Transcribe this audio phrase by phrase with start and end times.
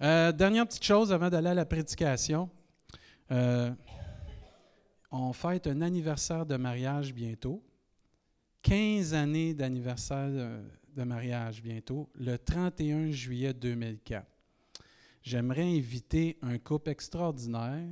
[0.00, 2.48] Euh, dernière petite chose avant d'aller à la prédication.
[3.32, 3.70] Euh,
[5.10, 7.64] on fête un anniversaire de mariage bientôt.
[8.62, 14.26] 15 années d'anniversaire de, mariage bientôt, le 31 juillet 2004.
[15.22, 17.88] J'aimerais inviter un couple extraordinaire,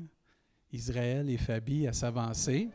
[0.73, 2.69] Israël et Fabi, à s'avancer.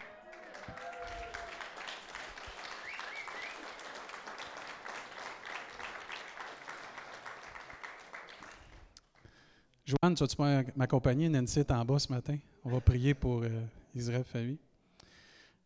[9.92, 11.28] Joanne, tu vas m'accompagner?
[11.28, 12.38] Nancy est en bas ce matin.
[12.64, 13.50] On va prier pour euh,
[13.94, 14.58] Israël Fabi.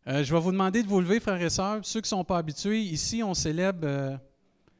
[0.08, 1.80] Euh, je vais vous demander de vous lever, frères et sœurs.
[1.82, 4.16] Ceux qui ne sont pas habitués, ici, on célèbre euh,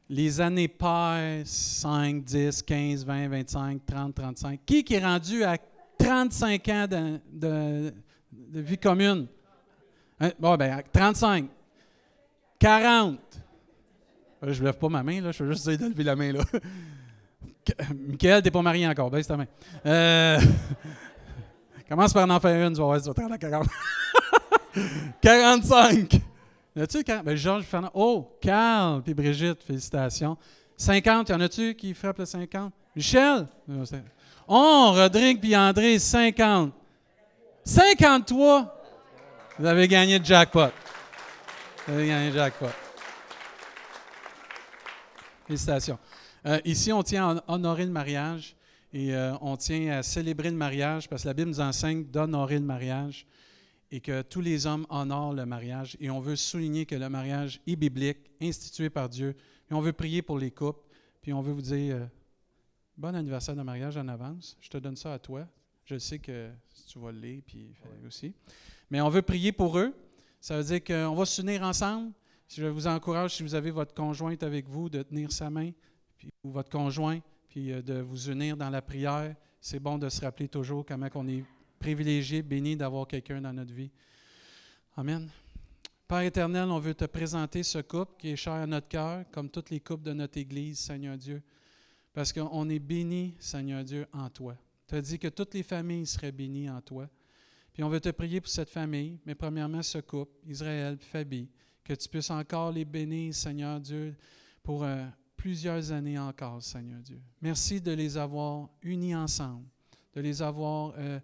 [0.09, 4.59] les années paires 5, 10, 15, 20, 25, 30, 35.
[4.65, 5.57] Qui, est rendu à
[5.97, 6.87] 35 ans
[7.31, 7.93] de,
[8.53, 9.27] vie commune?
[10.19, 10.31] Hein?
[10.39, 11.47] Bon, ben, 35.
[12.59, 13.19] 40.
[14.41, 15.31] Je ne lève pas ma main, là.
[15.31, 16.33] je veux juste essayer de lever la main.
[18.07, 19.09] Michael, t'es pas marié encore.
[19.09, 19.47] Baisse ta main.
[19.85, 20.39] Euh,
[21.89, 23.67] commence par en faire une, tu vas voir tu vas à 40.
[25.21, 26.21] 45.
[26.75, 27.89] Y tu ben, Georges Fernand.
[27.93, 30.37] Oh, Carl puis Brigitte, félicitations.
[30.75, 32.71] 50, y en a-tu qui frappent le 50?
[32.95, 33.47] Michel?
[34.47, 36.71] Oh, Rodrigue puis André, 50.
[37.63, 38.83] 53.
[39.57, 40.69] Vous avez gagné le jackpot.
[41.87, 42.67] Vous avez gagné le jackpot.
[45.47, 45.97] Félicitations.
[46.47, 48.55] Euh, ici, on tient à honorer le mariage
[48.93, 52.57] et euh, on tient à célébrer le mariage parce que la Bible nous enseigne d'honorer
[52.57, 53.27] le mariage
[53.91, 55.97] et que tous les hommes honorent le mariage.
[55.99, 59.35] Et on veut souligner que le mariage est biblique, institué par Dieu.
[59.69, 60.87] Et on veut prier pour les couples.
[61.21, 62.05] Puis on veut vous dire euh,
[62.95, 64.55] bon anniversaire de mariage en avance.
[64.61, 65.45] Je te donne ça à toi.
[65.83, 66.49] Je sais que
[66.89, 67.73] tu vas le lire, puis
[68.05, 68.33] aussi.
[68.89, 69.93] Mais on veut prier pour eux.
[70.39, 72.13] Ça veut dire qu'on va s'unir ensemble.
[72.47, 75.71] Je vous encourage, si vous avez votre conjointe avec vous, de tenir sa main,
[76.17, 79.35] puis, ou votre conjoint, puis euh, de vous unir dans la prière.
[79.59, 81.43] C'est bon de se rappeler toujours comment on est
[81.79, 83.91] privilégié, béni d'avoir quelqu'un dans notre vie.
[84.95, 85.29] Amen.
[86.07, 89.49] Père éternel, on veut te présenter ce couple qui est cher à notre cœur, comme
[89.49, 91.43] toutes les couples de notre Église, Seigneur Dieu,
[92.13, 94.55] parce qu'on est béni, Seigneur Dieu, en toi.
[94.87, 97.09] Tu as dit que toutes les familles seraient bénies en toi.
[97.73, 101.49] Puis on veut te prier pour cette famille, mais premièrement ce couple, Israël, Fabi,
[101.83, 104.15] que tu puisses encore les bénir, Seigneur Dieu,
[104.63, 105.05] pour euh,
[105.37, 107.21] plusieurs années encore, Seigneur Dieu.
[107.41, 109.65] Merci de les avoir unis ensemble,
[110.13, 110.93] de les avoir...
[110.97, 111.19] Euh,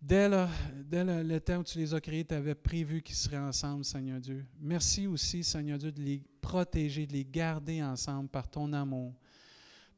[0.00, 4.20] Dès, le, temps où tu les as créés, tu avais prévu qu'ils seraient ensemble, Seigneur
[4.20, 4.46] Dieu.
[4.60, 9.12] Merci aussi, Seigneur Dieu, de les protéger, de les garder ensemble par ton amour,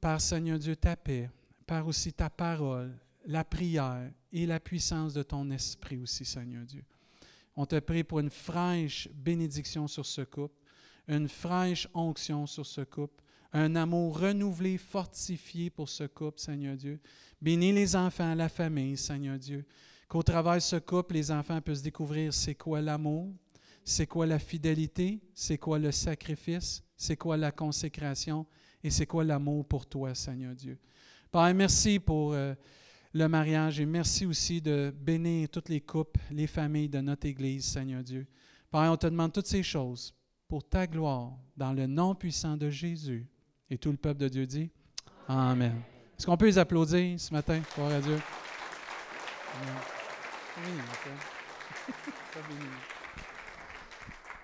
[0.01, 1.29] par, Seigneur Dieu, ta paix,
[1.67, 2.97] par aussi ta parole,
[3.27, 6.85] la prière et la puissance de ton esprit aussi, Seigneur Dieu.
[7.55, 10.55] On te prie pour une fraîche bénédiction sur ce couple,
[11.09, 13.23] une fraîche onction sur ce couple,
[13.53, 17.01] un amour renouvelé, fortifié pour ce couple, Seigneur Dieu.
[17.41, 19.65] Bénis les enfants, la famille, Seigneur Dieu
[20.11, 23.33] qu'au travers de ce couple, les enfants peuvent découvrir c'est quoi l'amour,
[23.85, 28.45] c'est quoi la fidélité, c'est quoi le sacrifice, c'est quoi la consécration
[28.83, 30.81] et c'est quoi l'amour pour toi, Seigneur Dieu.
[31.31, 32.55] Père, merci pour euh,
[33.13, 37.65] le mariage et merci aussi de bénir toutes les couples, les familles de notre Église,
[37.65, 38.27] Seigneur Dieu.
[38.69, 40.13] Père, on te demande toutes ces choses
[40.49, 43.29] pour ta gloire, dans le nom puissant de Jésus.
[43.71, 44.69] Et tout le peuple de Dieu dit
[45.29, 45.81] Amen.
[46.19, 47.61] Est-ce qu'on peut les applaudir ce matin?
[47.77, 48.19] Gloire à Dieu.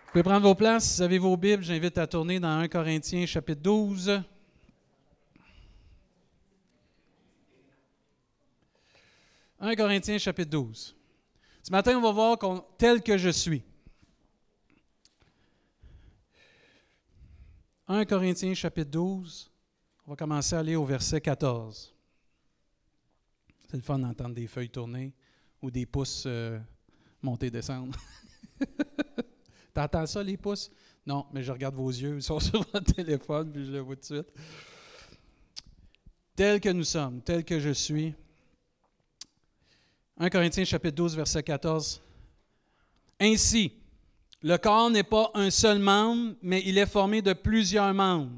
[0.06, 0.84] Vous pouvez prendre vos places.
[0.88, 4.22] Si vous avez vos Bibles, j'invite à tourner dans 1 Corinthiens chapitre 12.
[9.59, 10.97] 1 Corinthiens chapitre 12.
[11.65, 12.38] Ce matin, on va voir
[12.78, 13.65] tel que je suis.
[17.88, 19.48] 1 Corinthiens chapitre 12.
[20.06, 21.94] On va commencer à aller au verset 14.
[23.69, 25.12] C'est le fun d'entendre des feuilles tourner
[25.62, 26.58] ou des pouces euh,
[27.22, 27.97] monter, descendre.
[29.74, 30.70] T'entends ça, les pouces?
[31.06, 33.94] Non, mais je regarde vos yeux, ils sont sur votre téléphone, puis je le vois
[33.94, 34.32] tout de suite.
[36.34, 38.14] Tel que nous sommes, tel que je suis.
[40.18, 42.03] 1 Corinthiens chapitre 12, verset 14.
[43.21, 43.72] Ainsi,
[44.42, 48.33] le corps n'est pas un seul membre, mais il est formé de plusieurs membres.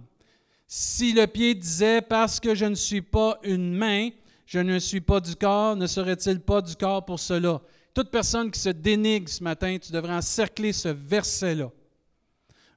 [0.67, 4.11] Si le pied disait, parce que je ne suis pas une main,
[4.47, 7.61] je ne suis pas du corps, ne serait-il pas du corps pour cela?
[7.95, 11.71] Toute personne qui se dénigre ce matin, tu devrais encercler ce verset-là.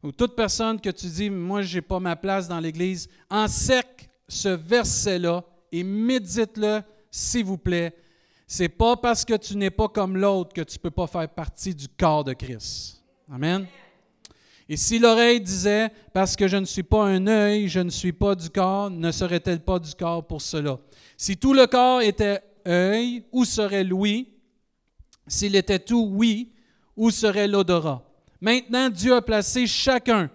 [0.04, 4.08] Ou toute personne que tu dis, moi, je n'ai pas ma place dans l'Église, encercle
[4.28, 6.82] ce verset-là et médite-le,
[7.12, 7.96] s'il vous plaît.
[8.48, 11.30] C'est pas parce que tu n'es pas comme l'autre que tu ne peux pas faire
[11.30, 13.01] partie du corps de Christ.
[13.34, 13.66] Amen.
[14.68, 18.12] Et si l'oreille disait, parce que je ne suis pas un œil, je ne suis
[18.12, 20.78] pas du corps, ne serait-elle pas du corps pour cela?
[21.16, 24.28] Si tout le corps était œil, où serait l'ouïe?
[25.28, 26.52] S'il était tout oui,
[26.98, 28.04] où serait l'odorat?
[28.42, 30.30] Maintenant, Dieu a placé chacun.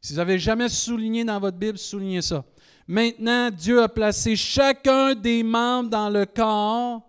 [0.00, 2.46] Si vous n'avez jamais souligné dans votre Bible, soulignez ça.
[2.88, 7.02] Maintenant, Dieu a placé chacun des membres dans le corps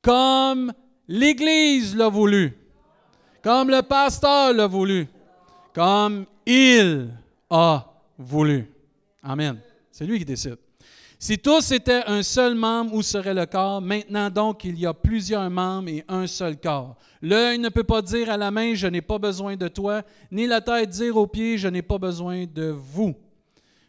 [0.00, 0.72] comme
[1.06, 2.56] l'Église l'a voulu,
[3.42, 5.08] comme le pasteur l'a voulu
[5.72, 7.10] comme il
[7.48, 7.86] a
[8.18, 8.70] voulu.
[9.22, 9.58] Amen.
[9.90, 10.56] C'est lui qui décide.
[11.18, 13.82] Si tous étaient un seul membre, où serait le corps?
[13.82, 16.96] Maintenant donc, il y a plusieurs membres et un seul corps.
[17.20, 20.46] L'œil ne peut pas dire à la main, je n'ai pas besoin de toi, ni
[20.46, 23.14] la tête dire aux pieds, je n'ai pas besoin de vous.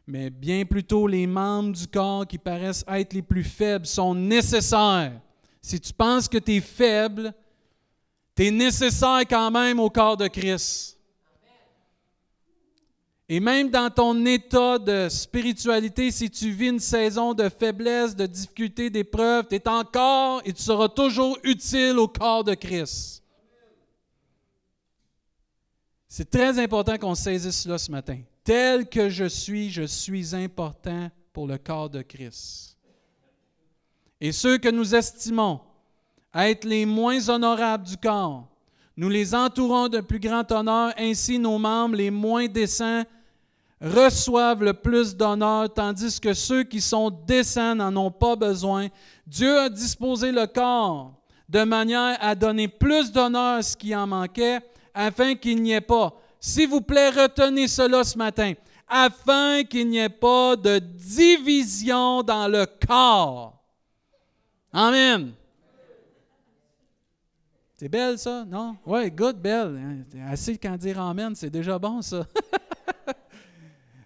[0.05, 5.13] Mais bien plutôt, les membres du corps qui paraissent être les plus faibles sont nécessaires.
[5.61, 7.33] Si tu penses que tu es faible,
[8.41, 10.97] tu es nécessaire quand même au corps de Christ.
[13.29, 18.25] Et même dans ton état de spiritualité, si tu vis une saison de faiblesse, de
[18.25, 23.23] difficulté, d'épreuve, tu es encore et tu seras toujours utile au corps de Christ.
[26.07, 28.19] C'est très important qu'on saisisse cela ce matin.
[28.43, 32.75] Tel que je suis, je suis important pour le corps de Christ.
[34.19, 35.61] Et ceux que nous estimons
[36.35, 38.47] être les moins honorables du corps,
[38.97, 43.03] nous les entourons d'un plus grand honneur, ainsi nos membres les moins décents
[43.81, 48.87] reçoivent le plus d'honneur, tandis que ceux qui sont décents n'en ont pas besoin.
[49.25, 51.13] Dieu a disposé le corps
[51.49, 54.59] de manière à donner plus d'honneur à ce qui en manquait,
[54.93, 56.13] afin qu'il n'y ait pas.
[56.39, 58.53] S'il vous plaît, retenez cela ce matin,
[58.87, 63.61] afin qu'il n'y ait pas de division dans le corps.
[64.71, 65.33] Amen.
[67.81, 68.77] C'est belle ça, non?
[68.85, 70.05] Oui, good, belle.
[70.27, 72.27] Assez quand dire Amen, c'est déjà bon ça.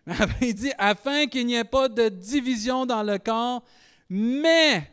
[0.41, 3.61] Il dit, afin qu'il n'y ait pas de division dans le corps,
[4.07, 4.89] mais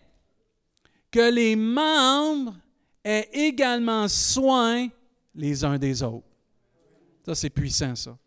[1.13, 2.57] que les membres
[3.05, 4.89] aient également soin
[5.33, 6.27] les uns des autres.
[7.25, 8.19] Ça, c'est puissant, ça.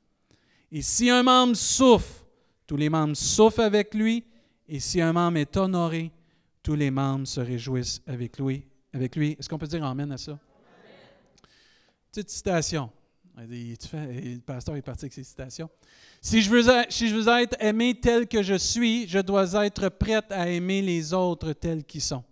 [0.71, 2.25] Et si un membre souffre,
[2.65, 4.23] tous les membres souffrent avec lui.
[4.69, 6.13] Et si un membre est honoré,
[6.63, 8.65] tous les membres se réjouissent avec lui.
[8.93, 9.35] Avec lui.
[9.37, 10.39] Est-ce qu'on peut dire Amen à ça?
[12.15, 12.89] Petite citation.
[13.35, 15.69] Le pasteur est parti avec ses citations.
[16.21, 19.89] Si je, veux, si je veux être aimé tel que je suis, je dois être
[19.89, 22.23] prête à aimer les autres tels qu'ils sont.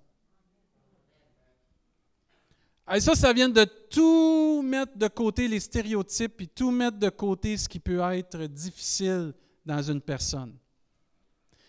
[2.93, 7.09] Et ça, ça vient de tout mettre de côté les stéréotypes et tout mettre de
[7.09, 9.33] côté ce qui peut être difficile
[9.65, 10.55] dans une personne.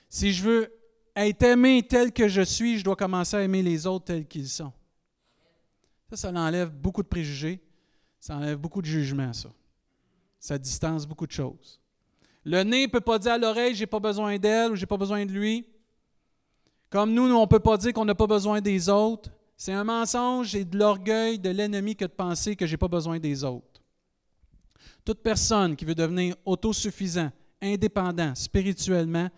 [0.09, 0.73] Si je veux
[1.17, 4.49] être aimé tel que je suis, je dois commencer à aimer les autres tels qu'ils
[4.49, 4.73] sont.
[6.11, 7.61] Ça, ça enlève beaucoup de préjugés,
[8.25, 9.51] ça enlève beaucoup de jugements, ça.
[10.41, 11.79] Ça distance beaucoup de choses.
[12.43, 14.97] Le nez ne peut pas dire à l'oreille, j'ai pas besoin d'elle ou j'ai pas
[14.97, 15.67] besoin de lui.
[16.89, 19.31] Comme nous, on ne peut pas dire qu'on n'a pas besoin des autres.
[19.59, 22.89] C'est un mensonge et de l'orgueil de l'ennemi que de penser que je n'ai pas
[22.89, 23.83] besoin des autres.
[25.05, 27.31] Toute personne qui veut devenir autosuffisant,
[27.61, 29.29] indépendant, spirituellement,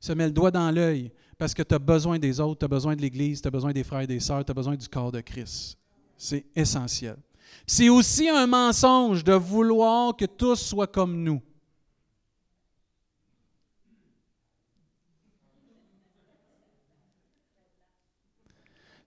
[0.00, 2.68] se met le doigt dans l'œil parce que tu as besoin des autres, tu as
[2.68, 4.88] besoin de l'Église, tu as besoin des frères et des sœurs, tu as besoin du
[4.88, 5.76] corps de Christ.
[6.16, 7.18] C'est essentiel.
[7.66, 11.40] C'est aussi un mensonge de vouloir que tous soient comme nous.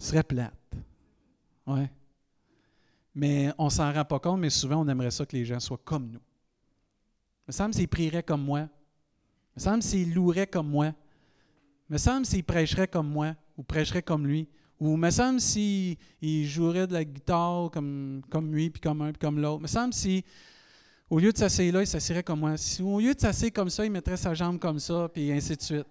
[0.03, 0.53] serait plate.
[3.15, 5.79] Mais on s'en rend pas compte, mais souvent on aimerait ça que les gens soient
[5.83, 6.19] comme nous.
[6.19, 8.61] Il me semble s'ils prieraient comme moi.
[8.61, 8.67] Il
[9.57, 10.87] me semble s'ils loueraient comme moi.
[10.87, 14.47] Il me semble s'ils prêcheraient comme moi ou prêcheraient comme lui.
[14.83, 19.19] Ou me semble s'il jouerait de la guitare comme, comme lui, puis comme un, puis
[19.19, 19.61] comme l'autre.
[19.61, 20.25] Me semble si,
[21.09, 22.57] au lieu de s'asseoir là, il s'assirait comme moi.
[22.57, 25.55] Si au lieu de s'asseoir comme ça, il mettrait sa jambe comme ça, puis ainsi
[25.55, 25.87] de suite.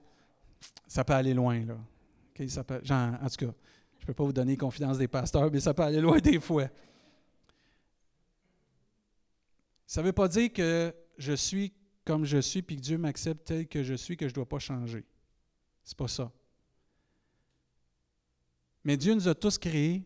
[0.87, 1.79] Ça peut aller loin, là.
[2.49, 3.55] ça peut, en tout cas,
[3.99, 6.39] je ne peux pas vous donner confidence des pasteurs, mais ça peut aller loin des
[6.39, 6.69] fois.
[9.87, 11.73] Ça ne veut pas dire que je suis
[12.05, 14.47] comme je suis, puis que Dieu m'accepte tel que je suis, que je ne dois
[14.47, 15.07] pas changer.
[15.83, 16.31] C'est pas ça.
[18.85, 20.03] Mais Dieu nous a tous créés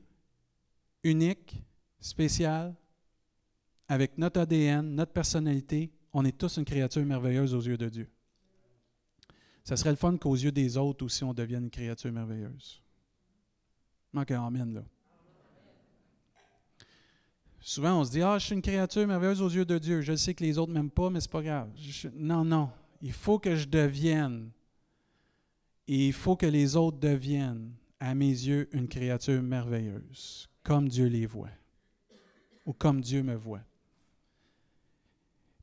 [1.02, 1.62] uniques,
[2.00, 2.74] spéciales,
[3.88, 5.90] avec notre ADN, notre personnalité.
[6.12, 8.08] On est tous une créature merveilleuse aux yeux de Dieu.
[9.64, 12.82] Ça serait le fun qu'aux yeux des autres aussi, on devienne une créature merveilleuse.
[14.12, 14.84] Manque un amen, là.
[17.60, 20.00] Souvent, on se dit Ah, je suis une créature merveilleuse aux yeux de Dieu.
[20.00, 21.70] Je sais que les autres ne m'aiment pas, mais ce n'est pas grave.
[22.14, 22.70] Non, non.
[23.02, 24.50] Il faut que je devienne.
[25.88, 31.06] Et il faut que les autres deviennent, à mes yeux, une créature merveilleuse, comme Dieu
[31.06, 31.50] les voit,
[32.64, 33.62] ou comme Dieu me voit.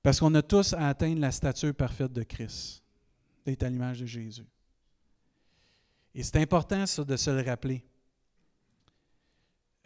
[0.02, 2.84] Parce qu'on a tous à atteindre la stature parfaite de Christ,
[3.46, 4.46] d'être à l'image de Jésus.
[6.16, 7.84] Et c'est important, de se le rappeler.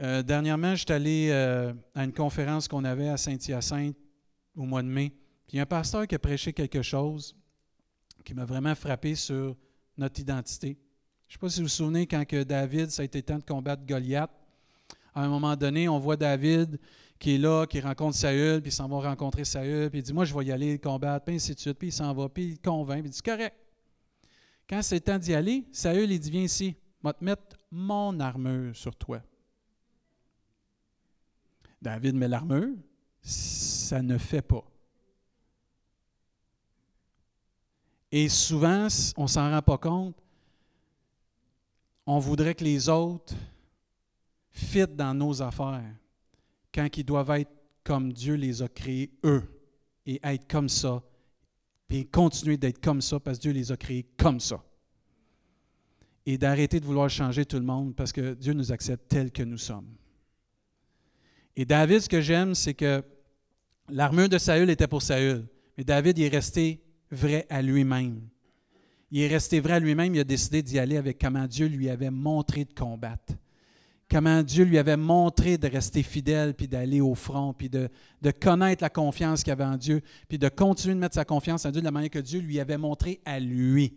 [0.01, 3.95] Euh, dernièrement, je allé euh, à une conférence qu'on avait à Saint-Hyacinthe
[4.55, 5.09] au mois de mai.
[5.47, 7.35] Puis il y a un pasteur qui a prêché quelque chose
[8.27, 9.55] qui m'a vraiment frappé sur
[9.97, 10.77] notre identité.
[11.27, 13.37] Je ne sais pas si vous vous souvenez quand que David, ça a été temps
[13.37, 14.31] de combattre Goliath.
[15.13, 16.79] À un moment donné, on voit David
[17.19, 20.13] qui est là, qui rencontre Saül, puis il s'en va rencontrer Saül, puis il dit
[20.13, 21.77] Moi, je vais y aller combattre, puis ainsi de suite.
[21.77, 23.55] Puis il s'en va, puis il convainc, puis il dit Correct.
[24.69, 28.19] Quand c'est temps d'y aller, Saül, il dit Viens ici, je vais te mettre mon
[28.19, 29.21] armure sur toi.
[31.81, 32.75] David met l'armure,
[33.21, 34.63] ça ne fait pas.
[38.11, 40.15] Et souvent, on ne s'en rend pas compte,
[42.07, 43.35] on voudrait que les autres
[44.49, 45.93] fitent dans nos affaires
[46.73, 47.51] quand ils doivent être
[47.83, 49.43] comme Dieu les a créés eux
[50.05, 51.03] et être comme ça,
[51.89, 54.63] et continuer d'être comme ça parce que Dieu les a créés comme ça.
[56.25, 59.43] Et d'arrêter de vouloir changer tout le monde parce que Dieu nous accepte tels que
[59.43, 59.87] nous sommes.
[61.55, 63.03] Et David, ce que j'aime, c'est que
[63.89, 65.45] l'armure de Saül était pour Saül,
[65.77, 68.29] mais David est resté vrai à lui-même.
[69.11, 71.89] Il est resté vrai à lui-même, il a décidé d'y aller avec comment Dieu lui
[71.89, 73.33] avait montré de combattre.
[74.09, 77.89] Comment Dieu lui avait montré de rester fidèle, puis d'aller au front, puis de,
[78.41, 81.71] connaître la confiance qu'il avait en Dieu, puis de continuer de mettre sa confiance en
[81.71, 83.93] Dieu de la manière que Dieu lui avait montré à lui.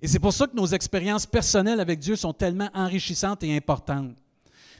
[0.00, 4.16] Et c'est pour ça que nos expériences personnelles avec Dieu sont tellement enrichissantes et importantes.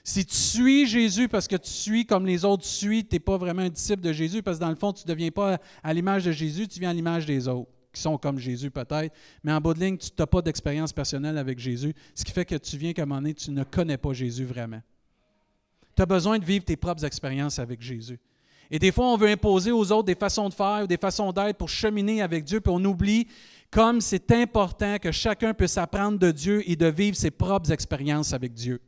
[0.05, 3.37] Si tu suis Jésus parce que tu suis comme les autres suivent, tu n'es pas
[3.37, 5.95] vraiment un disciple de Jésus parce que dans le fond, tu ne deviens pas à
[5.95, 9.15] l'image de Jésus, tu viens à l'image des autres, qui sont comme Jésus peut-être.
[9.45, 12.45] Mais en bout de ligne, tu n'as pas d'expérience personnelle avec Jésus, ce qui fait
[12.45, 14.81] que tu viens qu'à un moment donné, tu ne connais pas Jésus vraiment.
[15.95, 18.19] Tu as besoin de vivre tes propres expériences avec Jésus.
[18.71, 21.31] Et des fois, on veut imposer aux autres des façons de faire ou des façons
[21.31, 23.29] d'être pour cheminer avec Dieu, puis on oublie
[23.71, 28.33] comme c'est important que chacun puisse apprendre de Dieu et de vivre ses propres expériences
[28.33, 28.81] avec Dieu.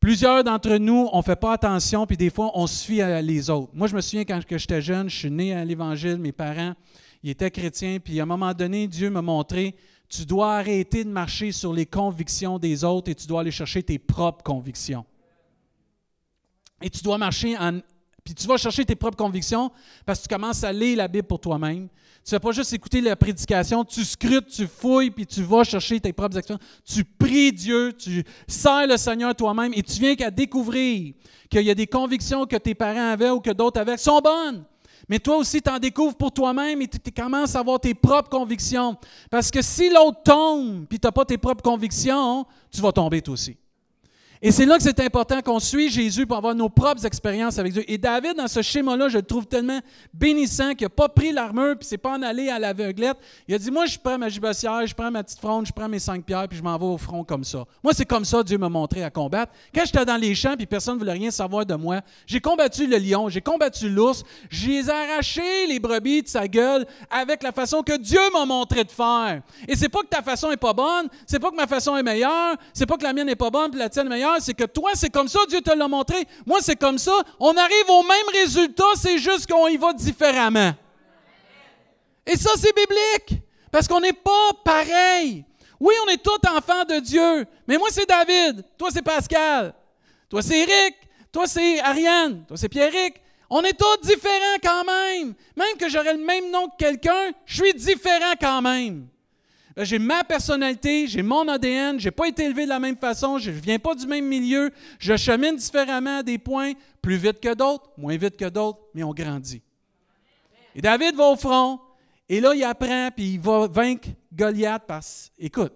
[0.00, 3.20] Plusieurs d'entre nous, on ne fait pas attention, puis des fois, on se fie à
[3.20, 3.70] les autres.
[3.74, 6.74] Moi, je me souviens quand j'étais jeune, je suis né à l'Évangile, mes parents,
[7.22, 9.76] ils étaient chrétiens, puis à un moment donné, Dieu m'a montré,
[10.08, 13.82] tu dois arrêter de marcher sur les convictions des autres et tu dois aller chercher
[13.82, 15.04] tes propres convictions.
[16.82, 17.80] Et tu dois marcher en...
[18.24, 19.70] Puis tu vas chercher tes propres convictions
[20.04, 21.88] parce que tu commences à lire la Bible pour toi-même.
[22.24, 25.64] Tu ne fais pas juste écouter la prédication, tu scrutes, tu fouilles, puis tu vas
[25.64, 26.58] chercher tes propres actions.
[26.84, 31.14] Tu pries Dieu, tu sers le Seigneur toi-même et tu viens qu'à découvrir
[31.48, 34.20] qu'il y a des convictions que tes parents avaient ou que d'autres avaient qui sont
[34.20, 34.64] bonnes.
[35.08, 38.28] Mais toi aussi, tu en découvres pour toi-même et tu commences à avoir tes propres
[38.28, 38.96] convictions.
[39.30, 43.22] Parce que si l'autre tombe puis tu n'as pas tes propres convictions, tu vas tomber
[43.22, 43.56] toi aussi.
[44.42, 47.74] Et c'est là que c'est important qu'on suit Jésus pour avoir nos propres expériences avec
[47.74, 47.84] Dieu.
[47.86, 49.80] Et David, dans ce schéma-là, je le trouve tellement
[50.14, 53.18] bénissant qu'il n'a pas pris l'armure puis s'est pas en allé à l'aveuglette.
[53.46, 55.90] Il a dit Moi, je prends ma gibossière, je prends ma petite fronde, je prends
[55.90, 57.66] mes cinq pierres puis je m'en vais au front comme ça.
[57.84, 59.52] Moi, c'est comme ça Dieu m'a montré à combattre.
[59.74, 62.86] Quand j'étais dans les champs puis personne ne voulait rien savoir de moi, j'ai combattu
[62.86, 67.82] le lion, j'ai combattu l'ours, j'ai arraché les brebis de sa gueule avec la façon
[67.82, 69.42] que Dieu m'a montré de faire.
[69.68, 72.02] Et c'est pas que ta façon est pas bonne, c'est pas que ma façon est
[72.02, 74.54] meilleure, c'est pas que la mienne n'est pas bonne puis la tienne est meilleure c'est
[74.54, 76.26] que toi, c'est comme ça, Dieu te l'a montré.
[76.46, 77.12] Moi, c'est comme ça.
[77.38, 80.72] On arrive au même résultat, c'est juste qu'on y va différemment.
[82.26, 85.44] Et ça, c'est biblique, parce qu'on n'est pas pareil.
[85.80, 89.74] Oui, on est tous enfants de Dieu, mais moi, c'est David, toi, c'est Pascal,
[90.28, 90.94] toi, c'est Eric,
[91.32, 93.14] toi, c'est Ariane, toi, c'est Pierrick.
[93.48, 95.34] On est tous différents quand même.
[95.56, 99.08] Même que j'aurais le même nom que quelqu'un, je suis différent quand même.
[99.82, 103.38] J'ai ma personnalité, j'ai mon ADN, je n'ai pas été élevé de la même façon,
[103.38, 107.54] je viens pas du même milieu, je chemine différemment à des points, plus vite que
[107.54, 109.62] d'autres, moins vite que d'autres, mais on grandit.
[110.74, 111.80] Et David va au front,
[112.28, 115.72] et là, il apprend, puis il va vaincre Goliath parce, écoute,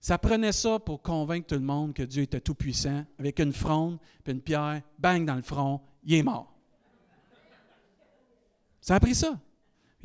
[0.00, 3.98] ça prenait ça pour convaincre tout le monde que Dieu était tout-puissant, avec une fronde,
[4.24, 6.54] puis une pierre, bang dans le front, il est mort.
[8.80, 9.38] Ça a pris ça.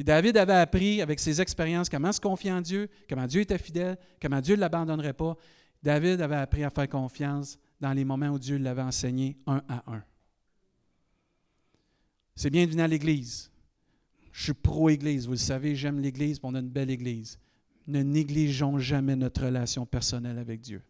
[0.03, 3.97] David avait appris avec ses expériences comment se confier en Dieu, comment Dieu était fidèle,
[4.21, 5.37] comment Dieu ne l'abandonnerait pas.
[5.81, 9.83] David avait appris à faire confiance dans les moments où Dieu l'avait enseigné un à
[9.93, 10.03] un.
[12.35, 13.51] C'est bien de venir à l'Église.
[14.33, 17.39] Je suis pro-Église, vous le savez, j'aime l'Église, on a une belle Église.
[17.87, 20.81] Ne négligeons jamais notre relation personnelle avec Dieu.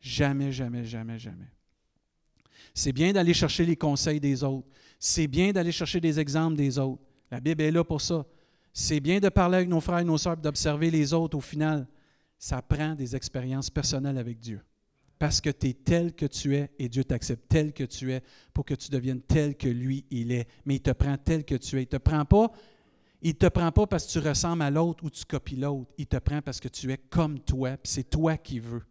[0.00, 1.50] Jamais, jamais, jamais, jamais.
[2.74, 4.66] C'est bien d'aller chercher les conseils des autres.
[4.98, 7.02] C'est bien d'aller chercher des exemples des autres.
[7.30, 8.24] La Bible est là pour ça.
[8.72, 11.86] C'est bien de parler avec nos frères et nos sœurs, d'observer les autres au final.
[12.38, 14.60] Ça prend des expériences personnelles avec Dieu.
[15.20, 18.22] parce que tu es tel que tu es et Dieu t'accepte tel que tu es
[18.54, 20.48] pour que tu deviennes tel que lui, il est.
[20.64, 21.82] Mais il te prend tel que tu es.
[21.82, 22.50] Il ne te prend pas.
[23.20, 25.90] Il te prend pas parce que tu ressembles à l'autre ou tu copies l'autre.
[25.98, 28.82] Il te prend parce que tu es comme toi, c'est toi qui veux.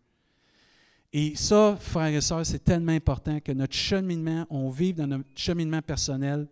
[1.12, 5.30] Et ça, frères et sœurs, c'est tellement important que notre cheminement, on vive dans notre
[5.36, 6.48] cheminement personnel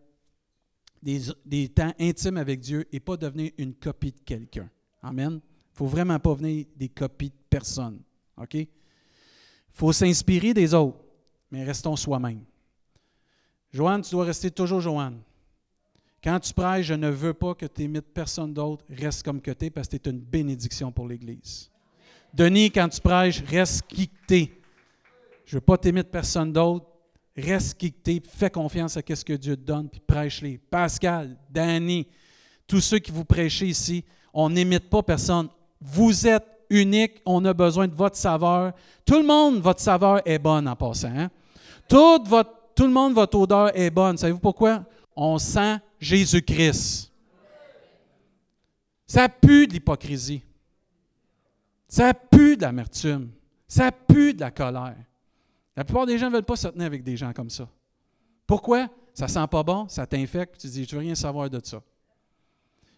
[1.01, 4.69] des, temps intimes avec Dieu et pas devenir une copie de quelqu'un.
[5.01, 5.33] Amen.
[5.33, 7.99] Il ne faut vraiment pas venir des copies de personne.
[8.35, 8.55] OK?
[8.55, 8.67] Il
[9.71, 10.97] faut s'inspirer des autres,
[11.51, 12.43] mais restons soi-même.
[13.71, 15.19] Joanne, tu dois rester toujours Joanne.
[16.23, 18.83] Quand tu prêches, je ne veux pas que tu imites personne d'autre.
[18.89, 21.69] Reste comme que tu es parce que tu es une bénédiction pour l'Église.
[22.33, 24.09] Denis, quand tu prêches, reste qui.
[24.29, 26.85] Je ne veux pas t'imiter personne d'autre.
[27.35, 27.93] Reste qui.
[28.27, 30.57] Fais confiance à ce que Dieu te donne, puis prêche-les.
[30.57, 32.07] Pascal, Danny,
[32.67, 34.03] tous ceux qui vous prêchez ici,
[34.33, 35.47] on n'imite pas personne.
[35.79, 38.73] Vous êtes unique, on a besoin de votre saveur.
[39.05, 41.15] Tout le monde, votre saveur est bonne en passant.
[41.15, 41.29] Hein?
[41.87, 42.19] Tout,
[42.75, 44.17] tout le monde, votre odeur est bonne.
[44.17, 44.83] Savez-vous pourquoi?
[45.15, 47.11] On sent Jésus-Christ.
[49.05, 50.43] Ça pue de l'hypocrisie.
[51.87, 53.31] Ça pue de l'amertume.
[53.67, 54.97] Ça pue de la colère.
[55.75, 57.69] La plupart des gens ne veulent pas se tenir avec des gens comme ça.
[58.45, 58.89] Pourquoi?
[59.13, 61.81] Ça sent pas bon, ça t'infecte, tu dis, je veux rien savoir de ça.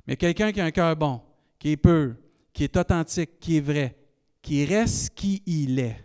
[0.05, 1.21] Mais quelqu'un qui a un cœur bon,
[1.57, 2.15] qui est pur,
[2.51, 3.95] qui est authentique, qui est vrai,
[4.41, 6.03] qui reste qui il est,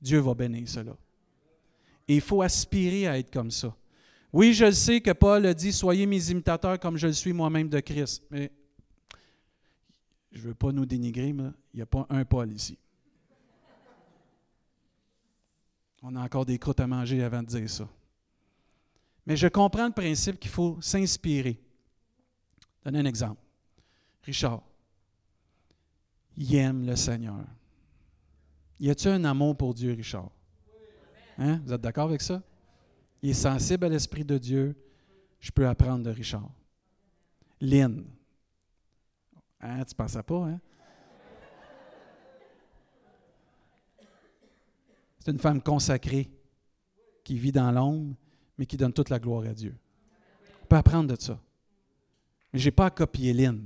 [0.00, 0.96] Dieu va bénir cela.
[2.06, 3.74] Et il faut aspirer à être comme ça.
[4.32, 7.68] Oui, je sais que Paul a dit Soyez mes imitateurs comme je le suis moi-même
[7.68, 8.22] de Christ.
[8.30, 8.50] Mais
[10.32, 12.78] je ne veux pas nous dénigrer, mais il n'y a pas un Paul ici.
[16.02, 17.88] On a encore des croûtes à manger avant de dire ça.
[19.26, 21.60] Mais je comprends le principe qu'il faut s'inspirer.
[22.84, 23.40] Donne un exemple.
[24.22, 24.62] Richard,
[26.36, 27.44] il aime le Seigneur.
[28.78, 30.30] Y a-t-il un amour pour Dieu, Richard?
[31.36, 31.60] Hein?
[31.64, 32.42] Vous êtes d'accord avec ça?
[33.22, 34.76] Il est sensible à l'Esprit de Dieu.
[35.40, 36.48] Je peux apprendre de Richard.
[37.60, 38.04] Lynn.
[39.60, 40.60] Hein, tu pensais pas, hein?
[45.18, 46.30] C'est une femme consacrée
[47.24, 48.14] qui vit dans l'ombre,
[48.56, 49.76] mais qui donne toute la gloire à Dieu.
[50.62, 51.38] On peut apprendre de ça.
[52.52, 53.58] Mais je n'ai pas à copier Lynn.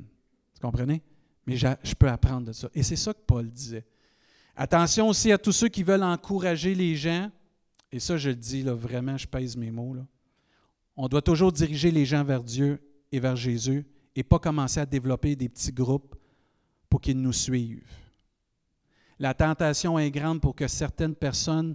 [0.54, 1.02] Vous comprenez?
[1.46, 2.68] Mais je peux apprendre de ça.
[2.74, 3.84] Et c'est ça que Paul disait.
[4.56, 7.30] Attention aussi à tous ceux qui veulent encourager les gens
[7.92, 9.94] et ça je le dis là, vraiment, je pèse mes mots,
[10.96, 12.80] on doit toujours diriger les gens vers Dieu
[13.12, 16.14] et vers Jésus et pas commencer à développer des petits groupes
[16.88, 17.90] pour qu'ils nous suivent.
[19.18, 21.74] La tentation est grande pour que certaines personnes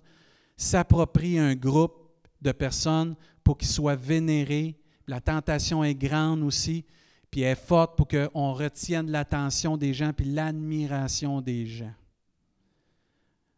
[0.55, 4.79] s'approprient un groupe de personnes pour qu'ils soient vénérés.
[5.07, 6.85] La tentation est grande aussi,
[7.31, 11.93] puis elle est forte pour qu'on retienne l'attention des gens puis l'admiration des gens.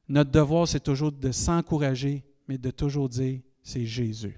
[0.07, 4.35] Notre devoir, c'est toujours de s'encourager mais de toujours dire, c'est Jésus.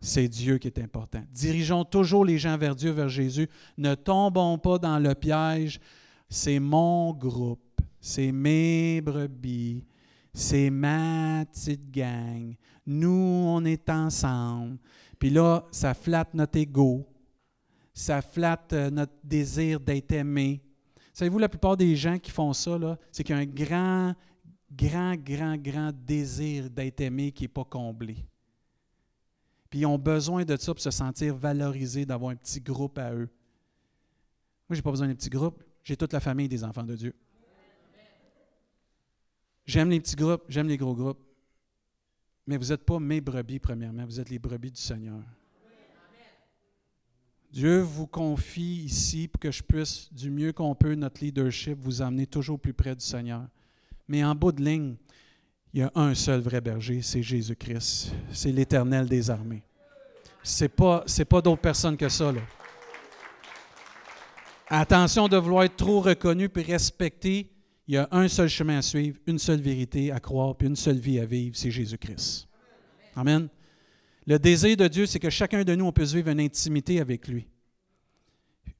[0.00, 1.22] C'est Dieu qui est important.
[1.32, 3.48] Dirigeons toujours les gens vers Dieu, vers Jésus.
[3.76, 5.80] Ne tombons pas dans le piège.
[6.28, 9.84] C'est mon groupe, c'est mes brebis,
[10.32, 12.54] c'est ma petite gang.
[12.86, 13.08] Nous,
[13.46, 14.78] on est ensemble.
[15.18, 17.08] Puis là, ça flatte notre ego,
[17.92, 20.62] ça flatte euh, notre désir d'être aimé.
[21.12, 22.78] Savez-vous, la plupart des gens qui font ça,
[23.10, 24.14] c'est qu'il y a un grand
[24.70, 28.16] grand, grand, grand désir d'être aimé qui n'est pas comblé.
[29.70, 33.12] Puis ils ont besoin de ça pour se sentir valorisés, d'avoir un petit groupe à
[33.12, 33.28] eux.
[34.68, 35.62] Moi, je n'ai pas besoin d'un petit groupe.
[35.84, 37.14] J'ai toute la famille des enfants de Dieu.
[39.66, 41.20] J'aime les petits groupes, j'aime les gros groupes.
[42.46, 44.06] Mais vous n'êtes pas mes brebis, premièrement.
[44.06, 45.20] Vous êtes les brebis du Seigneur.
[47.50, 52.02] Dieu vous confie ici pour que je puisse, du mieux qu'on peut, notre leadership, vous
[52.02, 53.46] amener toujours plus près du Seigneur.
[54.06, 54.96] Mais en bout de ligne,
[55.78, 58.12] il y a un seul vrai berger, c'est Jésus-Christ.
[58.32, 59.62] C'est l'Éternel des armées.
[60.42, 62.32] Ce n'est pas, pas d'autres personnes que ça.
[62.32, 62.40] Là.
[64.66, 67.52] Attention de vouloir être trop reconnu puis respecté.
[67.86, 70.74] Il y a un seul chemin à suivre, une seule vérité à croire, puis une
[70.74, 72.48] seule vie à vivre, c'est Jésus-Christ.
[73.14, 73.48] Amen.
[74.26, 77.46] Le désir de Dieu, c'est que chacun de nous, puisse vivre une intimité avec lui.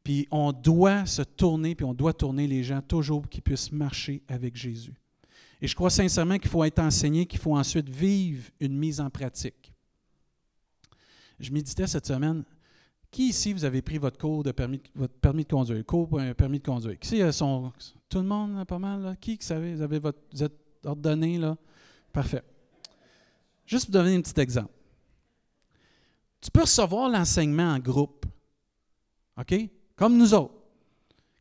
[0.02, 3.70] Puis on doit se tourner, puis on doit tourner les gens toujours pour qu'ils puissent
[3.70, 4.94] marcher avec Jésus.
[5.60, 9.10] Et je crois sincèrement qu'il faut être enseigné, qu'il faut ensuite vivre une mise en
[9.10, 9.72] pratique.
[11.40, 12.44] Je méditais cette semaine.
[13.10, 16.20] Qui ici, vous avez pris votre cours de permis, votre permis de conduire, cours pour
[16.20, 16.98] un permis de conduire?
[16.98, 17.72] Qui sont,
[18.08, 19.16] tout le monde, pas mal, là?
[19.16, 20.52] Qui, savez, vous, avez votre, vous êtes
[20.84, 21.56] ordonné, là?
[22.12, 22.42] Parfait.
[23.64, 24.72] Juste pour donner un petit exemple.
[26.40, 28.26] Tu peux recevoir l'enseignement en groupe.
[29.38, 29.54] OK?
[29.96, 30.54] Comme nous autres.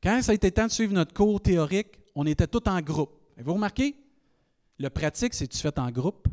[0.02, 3.12] Quand ça a été temps de suivre notre cours théorique, on était tous en groupe.
[3.36, 3.96] Avez-vous remarqué?
[4.80, 6.28] Le pratique, c'est tu fais en groupe,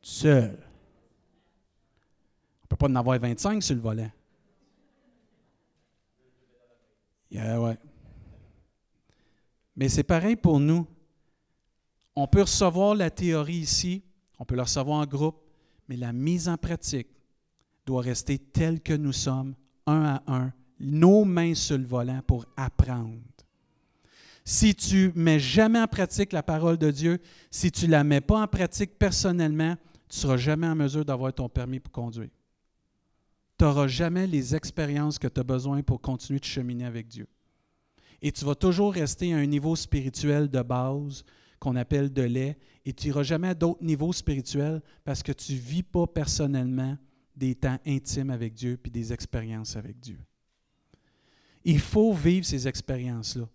[0.00, 0.50] seul.
[0.50, 4.12] On ne peut pas en avoir 25 sur le volet.
[7.30, 7.78] Yeah, ouais.
[9.74, 10.86] Mais c'est pareil pour nous.
[12.14, 14.02] On peut recevoir la théorie ici,
[14.38, 15.42] on peut la recevoir en groupe,
[15.88, 17.08] mais la mise en pratique
[17.86, 19.54] doit rester telle que nous sommes,
[19.86, 23.18] un à un, nos mains sur le volant pour apprendre.
[24.44, 27.18] Si tu mets jamais en pratique la parole de Dieu,
[27.50, 29.76] si tu ne la mets pas en pratique personnellement,
[30.08, 32.30] tu seras jamais en mesure d'avoir ton permis pour conduire.
[33.58, 37.28] Tu n'auras jamais les expériences que tu as besoin pour continuer de cheminer avec Dieu.
[38.20, 41.24] Et tu vas toujours rester à un niveau spirituel de base
[41.58, 45.52] qu'on appelle de lait, et tu n'iras jamais à d'autres niveaux spirituels parce que tu
[45.52, 46.98] ne vis pas personnellement
[47.36, 50.18] des temps intimes avec Dieu puis des expériences avec Dieu.
[51.64, 53.48] Il faut vivre ces expériences-là.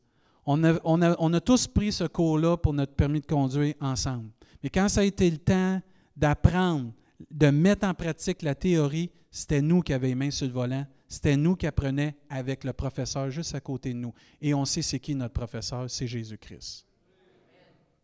[0.50, 0.80] On a,
[1.20, 4.30] on a, tous pris ce cours-là pour notre permis de conduire ensemble.
[4.64, 5.82] Mais quand ça a été le temps
[6.16, 6.94] d'apprendre,
[7.30, 10.88] de mettre en pratique la théorie, c'était nous qui avions les mains sur le volant,
[11.10, 14.14] c'était nous qui apprenions avec le professeur juste à côté de nous.
[14.42, 16.86] Et on sait c'est qui notre professeur, c'est Jésus-Christ.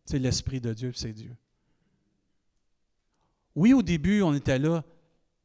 [0.04, 1.34] C'est l'Esprit de Dieu, c'est Dieu.
[3.56, 4.84] Oui, au début, on était là.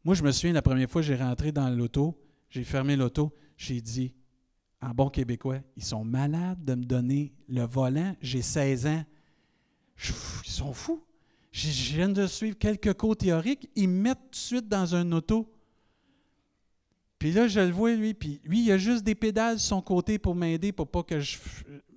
[0.04, 3.80] Moi, je me souviens, la première fois j'ai rentré dans l'auto, j'ai fermé l'auto, j'ai
[3.80, 4.14] dit,
[4.82, 8.16] en bon québécois, ils sont malades de me donner le volant.
[8.22, 9.04] J'ai 16 ans.
[10.46, 11.04] ils sont fous.
[11.52, 13.70] Je viens de suivre quelques cours théoriques.
[13.76, 15.52] Ils me mettent tout de suite dans un auto.
[17.18, 18.14] Puis là, je le vois, lui.
[18.14, 21.20] Puis lui, il a juste des pédales sur son côté pour m'aider, pour pas que
[21.20, 21.38] je.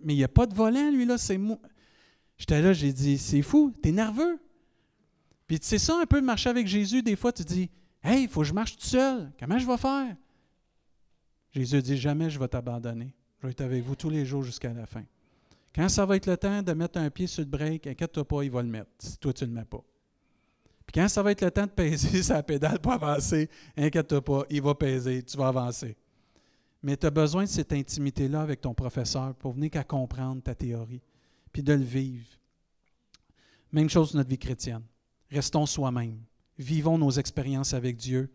[0.03, 1.16] Mais il n'y a pas de volant, lui, là.
[1.18, 1.59] C'est moi.
[2.37, 4.40] J'étais là, j'ai dit, c'est fou, t'es nerveux.
[5.47, 7.03] Puis c'est ça un peu de marcher avec Jésus.
[7.03, 7.71] Des fois, tu dis,
[8.03, 9.31] hey, il faut que je marche tout seul.
[9.38, 10.16] Comment je vais faire?
[11.53, 13.15] Jésus dit jamais je vais t'abandonner.
[13.41, 15.05] Je vais être avec vous tous les jours jusqu'à la fin.
[15.75, 18.43] Quand ça va être le temps de mettre un pied sur le break, inquiète-toi pas,
[18.43, 19.83] il va le mettre, si toi tu ne le mets pas.
[20.87, 24.45] Puis quand ça va être le temps de peser sa pédale pour avancer, inquiète-toi pas,
[24.51, 25.97] il va peser, tu vas avancer.
[26.83, 30.55] Mais tu as besoin de cette intimité-là avec ton professeur pour venir qu'à comprendre ta
[30.55, 31.03] théorie,
[31.53, 32.27] puis de le vivre.
[33.73, 34.83] Même chose notre vie chrétienne.
[35.31, 36.19] Restons soi-même.
[36.59, 38.31] Vivons nos expériences avec Dieu.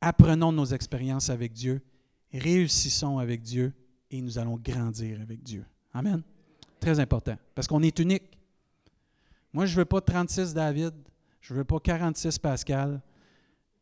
[0.00, 1.82] Apprenons nos expériences avec Dieu
[2.32, 3.72] réussissons avec Dieu
[4.10, 5.64] et nous allons grandir avec Dieu.
[5.92, 6.22] Amen.
[6.80, 8.38] Très important, parce qu'on est unique.
[9.52, 10.94] Moi, je ne veux pas 36 David,
[11.40, 13.00] je ne veux pas 46 Pascal.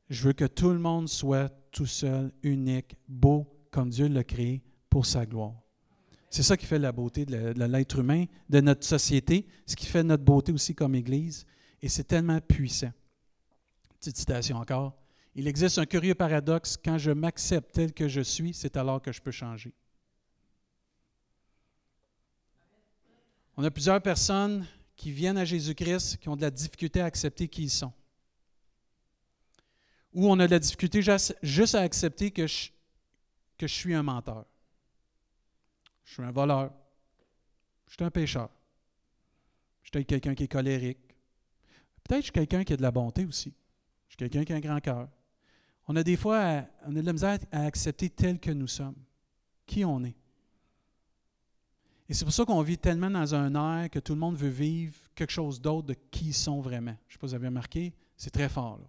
[0.08, 4.62] Je veux que tout le monde soit tout seul, unique, beau, comme Dieu l'a créé
[4.88, 5.54] pour sa gloire.
[6.30, 10.04] C'est ça qui fait la beauté de l'être humain, de notre société, ce qui fait
[10.04, 11.46] notre beauté aussi comme Église.
[11.82, 12.92] Et c'est tellement puissant.
[13.98, 14.96] Petite citation encore.
[15.38, 16.78] Il existe un curieux paradoxe.
[16.82, 19.74] Quand je m'accepte tel que je suis, c'est alors que je peux changer.
[23.58, 27.48] On a plusieurs personnes qui viennent à Jésus-Christ qui ont de la difficulté à accepter
[27.48, 27.92] qui ils sont.
[30.14, 31.02] Ou on a de la difficulté
[31.42, 32.70] juste à accepter que je,
[33.66, 34.46] suis un menteur.
[36.06, 36.72] Je suis un voleur.
[37.88, 38.48] Je suis un pécheur.
[39.82, 41.14] Je suis quelqu'un qui est colérique.
[42.04, 43.54] Peut-être que je suis quelqu'un qui a de la bonté aussi.
[44.08, 45.08] Je suis quelqu'un qui a un grand cœur.
[45.88, 48.96] On a des fois, on a de la misère à accepter tel que nous sommes,
[49.66, 50.16] qui on est.
[52.08, 54.48] Et c'est pour ça qu'on vit tellement dans un air que tout le monde veut
[54.48, 56.96] vivre quelque chose d'autre de qui ils sont vraiment.
[57.08, 58.80] Je ne sais pas si vous avez remarqué, c'est très fort.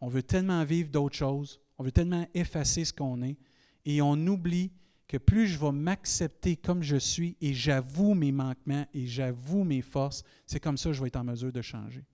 [0.00, 3.36] On veut tellement vivre d'autres choses, on veut tellement effacer ce qu'on est,
[3.84, 4.70] et on oublie
[5.08, 9.82] que plus je vais m'accepter comme je suis et j'avoue mes manquements et j'avoue mes
[9.82, 12.04] forces, c'est comme ça que je vais être en mesure de changer.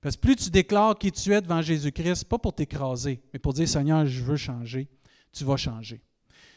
[0.00, 3.52] Parce que plus tu déclares qui tu es devant Jésus-Christ, pas pour t'écraser, mais pour
[3.52, 4.88] dire Seigneur, je veux changer,
[5.32, 6.00] tu vas changer.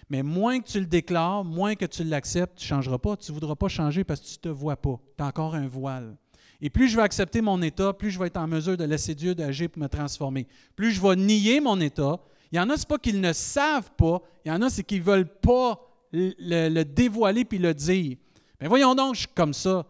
[0.09, 3.15] Mais moins que tu le déclares, moins que tu l'acceptes, tu ne changeras pas.
[3.15, 4.99] Tu ne voudras pas changer parce que tu ne te vois pas.
[5.17, 6.17] Tu as encore un voile.
[6.61, 9.15] Et plus je vais accepter mon état, plus je vais être en mesure de laisser
[9.15, 10.47] Dieu d'agir pour me transformer.
[10.75, 12.19] Plus je vais nier mon état.
[12.51, 14.21] Il y en a, ce pas qu'ils ne savent pas.
[14.43, 15.79] Il y en a, c'est qu'ils ne veulent pas
[16.11, 18.17] le, le, dévoiler puis le dire.
[18.59, 19.85] Mais voyons donc, je suis comme ça.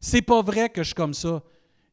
[0.00, 1.42] C'est pas vrai que je suis comme ça.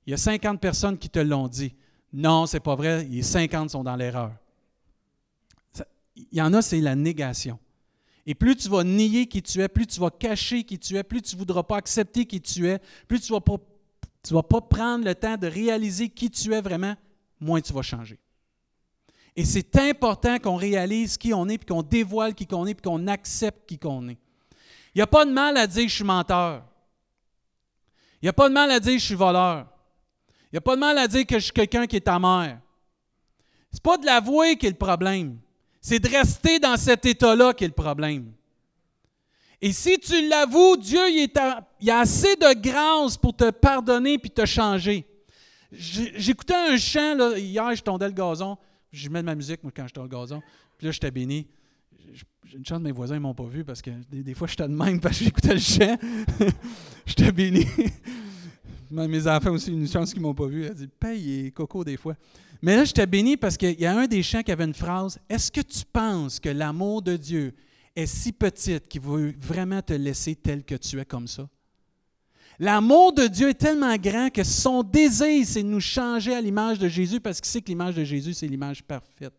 [0.06, 1.74] Il y a 50 personnes qui te l'ont dit.
[2.12, 4.32] Non, c'est pas vrai, les 50 sont dans l'erreur.
[6.16, 7.58] Il y en a, c'est la négation.
[8.26, 11.04] Et plus tu vas nier qui tu es, plus tu vas cacher qui tu es,
[11.04, 13.58] plus tu ne voudras pas accepter qui tu es, plus tu ne vas, pas,
[14.30, 16.96] vas pas prendre le temps de réaliser qui tu es vraiment,
[17.40, 18.20] moins tu vas changer.
[19.36, 22.84] Et c'est important qu'on réalise qui on est, puis qu'on dévoile qui on est, puis
[22.84, 24.20] qu'on accepte qui on est.
[24.94, 26.64] Il n'y a pas de mal à dire je suis menteur.
[28.22, 29.73] Il n'y a pas de mal à dire je suis voleur.
[30.54, 32.20] Il n'y a pas de mal à dire que je suis quelqu'un qui est ta
[32.20, 32.60] mère.
[33.72, 35.40] Ce n'est pas de l'avouer qui est le problème.
[35.82, 38.32] C'est de rester dans cet état-là qui est le problème.
[39.60, 41.28] Et si tu l'avoues, Dieu il,
[41.82, 45.08] il a assez de grâce pour te pardonner puis te changer.
[45.72, 48.56] J'écoutais un chant, là, hier, je tondais le gazon.
[48.92, 50.40] Je mets de ma musique, moi, quand je tonds le gazon.
[50.78, 51.48] Puis là, j'étais béni.
[52.54, 55.00] Une chance mes voisins ne m'ont pas vu parce que des, fois, j'étais de même
[55.00, 55.98] parce que j'écoutais le chant.
[57.08, 57.66] j'étais béni.
[58.94, 60.66] Mes enfants aussi, une chance qu'ils ne m'ont pas vu.
[60.66, 62.16] Elle dit Paye et coco des fois.
[62.62, 65.20] Mais là, j'étais béni parce qu'il y a un des chants qui avait une phrase
[65.30, 67.54] Est-ce que tu penses que l'amour de Dieu
[67.96, 71.50] est si petit qu'il veut vraiment te laisser tel que tu es comme ça?
[72.60, 76.78] L'amour de Dieu est tellement grand que son désir, c'est de nous changer à l'image
[76.78, 79.34] de Jésus parce qu'il sait que l'image de Jésus, c'est l'image parfaite.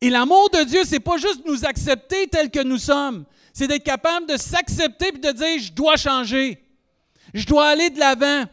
[0.00, 3.84] Et l'amour de Dieu, c'est pas juste nous accepter tel que nous sommes, c'est d'être
[3.84, 6.58] capable de s'accepter et de dire je dois changer.
[7.34, 8.44] Je dois aller de l'avant.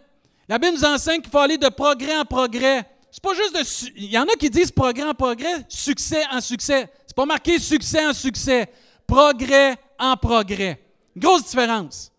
[0.47, 2.85] La Bible nous enseigne qu'il faut aller de progrès en progrès.
[3.11, 3.91] C'est pas juste de.
[3.97, 6.89] Il y en a qui disent progrès en progrès, succès en succès.
[7.05, 8.69] C'est pas marqué succès en succès.
[9.05, 10.79] Progrès en progrès.
[11.15, 12.11] Grosse différence.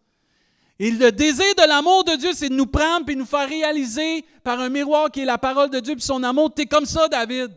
[0.80, 4.24] Et le désir de l'amour de Dieu, c'est de nous prendre et nous faire réaliser
[4.44, 6.54] par un miroir qui est la parole de Dieu puis son amour.
[6.54, 7.50] Tu es comme ça, David.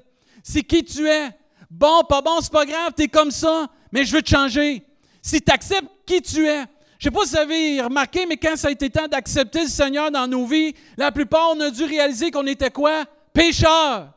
[0.44, 1.30] C'est qui tu es.
[1.70, 4.84] Bon, pas bon, c'est pas grave, tu es comme ça, mais je veux te changer.
[5.22, 6.66] Si tu acceptes qui tu es.
[7.02, 9.70] Je sais pas si vous avez remarqué, mais quand ça a été temps d'accepter le
[9.70, 13.06] Seigneur dans nos vies, la plupart, on a dû réaliser qu'on était quoi?
[13.34, 14.14] Pécheurs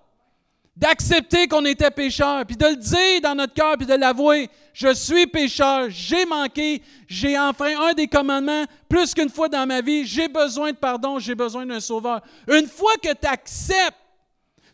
[0.77, 4.51] d'accepter qu'on était pécheur, puis de le dire dans notre cœur, puis de l'avouer.
[4.75, 9.81] Je suis pécheur, j'ai manqué, j'ai enfreint un des commandements plus qu'une fois dans ma
[9.81, 12.21] vie, j'ai besoin de pardon, j'ai besoin d'un sauveur.
[12.49, 13.97] Une fois que tu acceptes,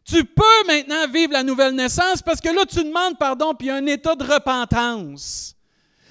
[0.05, 3.71] tu peux maintenant vivre la nouvelle naissance parce que là, tu demandes pardon, puis il
[3.71, 5.55] y un état de repentance.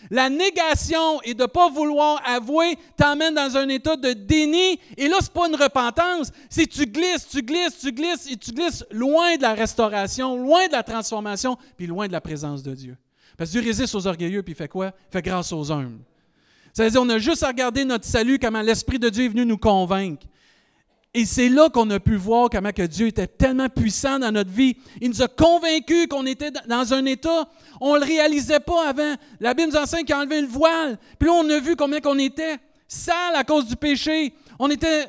[0.10, 4.80] La négation et de ne pas vouloir avouer t'emmène dans un état de déni.
[4.98, 6.32] Et là, ce n'est pas une repentance.
[6.50, 10.68] C'est tu glisses, tu glisses, tu glisses et tu glisses loin de la restauration, loin
[10.68, 12.98] de la transformation, puis loin de la présence de Dieu.
[13.38, 14.88] Parce que Dieu résiste aux orgueilleux, puis il fait quoi?
[15.10, 16.04] Il fait grâce aux humbles.
[16.74, 19.30] Ça veut dire on a juste à regarder notre salut, comment l'Esprit de Dieu est
[19.30, 20.26] venu nous convaincre.
[21.14, 24.52] Et c'est là qu'on a pu voir comment que Dieu était tellement puissant dans notre
[24.52, 24.78] vie.
[25.02, 27.50] Il nous a convaincus qu'on était dans un état,
[27.82, 29.16] on ne le réalisait pas avant.
[29.40, 31.00] La Bible nous enseigne qu'il a enlevé le voile.
[31.18, 34.34] Puis là, on a vu combien qu'on était sale à cause du péché.
[34.60, 35.08] On était,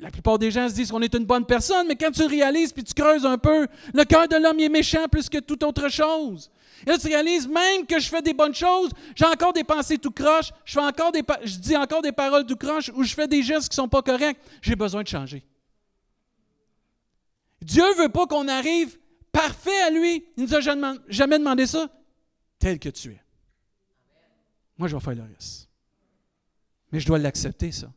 [0.00, 2.72] la plupart des gens se disent qu'on est une bonne personne, mais quand tu réalises
[2.72, 5.90] puis tu creuses un peu, le cœur de l'homme est méchant plus que toute autre
[5.90, 6.50] chose.
[6.86, 9.98] Et là, tu réalises même que je fais des bonnes choses, j'ai encore des pensées
[9.98, 13.78] tout croche, je, dis encore des paroles tout croche ou je fais des gestes qui
[13.78, 14.38] ne sont pas corrects.
[14.60, 15.44] J'ai besoin de changer.
[17.60, 18.98] Dieu ne veut pas qu'on arrive
[19.30, 20.24] parfait à lui.
[20.36, 21.88] Il ne nous a jamais demandé ça.
[22.58, 23.22] Tel que tu es.
[24.78, 25.68] Moi, je vais faire le reste.
[26.90, 27.92] Mais je dois l'accepter, ça.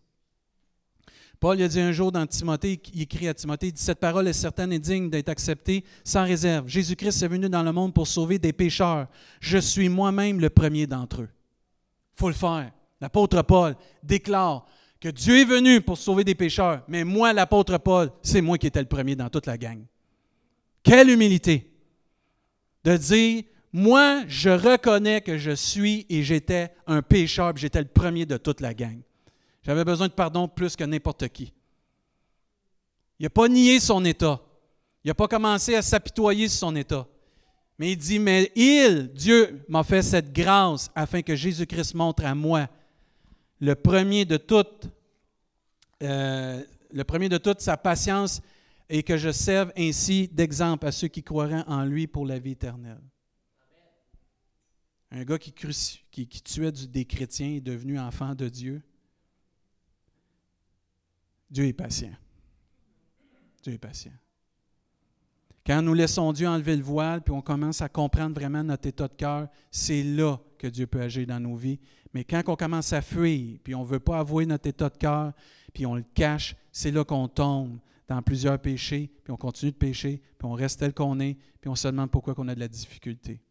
[1.40, 4.28] Paul a dit un jour dans Timothée, il écrit à Timothée, il dit, Cette parole
[4.28, 6.68] est certaine et digne d'être acceptée sans réserve.
[6.68, 9.08] Jésus-Christ est venu dans le monde pour sauver des pécheurs.
[9.40, 11.30] Je suis moi-même le premier d'entre eux.
[12.16, 12.72] Il faut le faire.
[13.02, 14.66] L'apôtre Paul déclare
[15.00, 18.68] que Dieu est venu pour sauver des pécheurs, mais moi, l'apôtre Paul, c'est moi qui
[18.68, 19.84] étais le premier dans toute la gang.
[20.82, 21.70] Quelle humilité
[22.84, 23.44] de dire,
[23.74, 28.62] moi, je reconnais que je suis et j'étais un pécheur, j'étais le premier de toute
[28.62, 29.02] la gang.
[29.66, 31.52] J'avais besoin de pardon plus que n'importe qui.
[33.18, 34.40] Il n'a pas nié son état.
[35.04, 37.08] Il n'a pas commencé à s'apitoyer sur son état.
[37.80, 42.36] Mais il dit, mais il, Dieu, m'a fait cette grâce afin que Jésus-Christ montre à
[42.36, 42.68] moi
[43.60, 44.88] le premier de toute,
[46.04, 46.64] euh,
[47.44, 48.42] toute sa patience
[48.88, 52.52] et que je serve ainsi d'exemple à ceux qui croiraient en lui pour la vie
[52.52, 53.02] éternelle.
[55.10, 58.84] Un gars qui tuait des chrétiens est devenu enfant de Dieu.
[61.50, 62.14] Dieu est patient.
[63.64, 64.12] Dieu est patient.
[65.66, 69.08] Quand nous laissons Dieu enlever le voile, puis on commence à comprendre vraiment notre état
[69.08, 71.80] de cœur, c'est là que Dieu peut agir dans nos vies.
[72.14, 74.98] Mais quand on commence à fuir, puis on ne veut pas avouer notre état de
[74.98, 75.34] cœur,
[75.74, 79.78] puis on le cache, c'est là qu'on tombe dans plusieurs péchés, puis on continue de
[79.78, 82.60] pécher, puis on reste tel qu'on est, puis on se demande pourquoi on a de
[82.60, 83.42] la difficulté.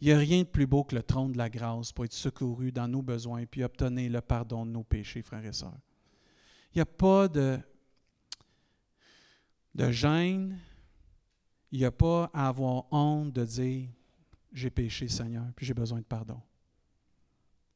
[0.00, 2.14] Il n'y a rien de plus beau que le trône de la grâce pour être
[2.14, 5.78] secouru dans nos besoins, puis obtenir le pardon de nos péchés, frères et sœurs.
[6.74, 7.58] Il n'y a pas de,
[9.74, 10.58] de gêne,
[11.70, 13.88] il n'y a pas à avoir honte de dire
[14.52, 16.40] j'ai péché, Seigneur, puis j'ai besoin de pardon.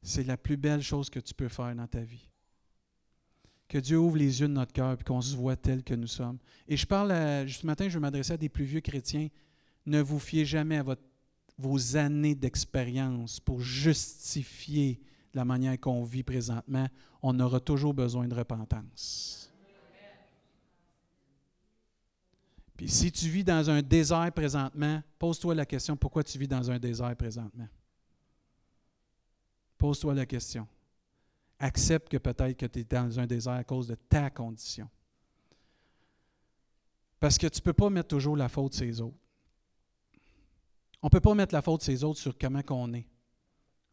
[0.02, 2.28] C'est la plus belle chose que tu peux faire dans ta vie.
[3.68, 6.06] Que Dieu ouvre les yeux de notre cœur et qu'on se voit tel que nous
[6.06, 6.38] sommes.
[6.66, 7.11] Et je parle,
[7.48, 9.28] ce matin, je vais m'adresser à des plus vieux chrétiens.
[9.87, 10.84] Ne vous fiez jamais à
[11.58, 15.00] vos années d'expérience pour justifier
[15.34, 16.86] la manière qu'on vit présentement,
[17.22, 19.48] on aura toujours besoin de repentance.
[22.76, 26.70] Puis si tu vis dans un désert présentement, pose-toi la question pourquoi tu vis dans
[26.70, 27.68] un désert présentement?
[29.76, 30.66] Pose-toi la question.
[31.58, 34.88] Accepte que peut-être que tu es dans un désert à cause de ta condition.
[37.18, 39.18] Parce que tu ne peux pas mettre toujours la faute sur les autres.
[41.02, 43.06] On ne peut pas mettre la faute sur les autres sur comment on est.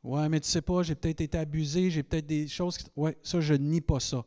[0.06, 2.78] Ouais, mais tu sais pas, j'ai peut-être été abusé, j'ai peut-être des choses.
[2.78, 2.86] Qui...
[2.96, 4.24] Ouais, ça, je nie pas ça.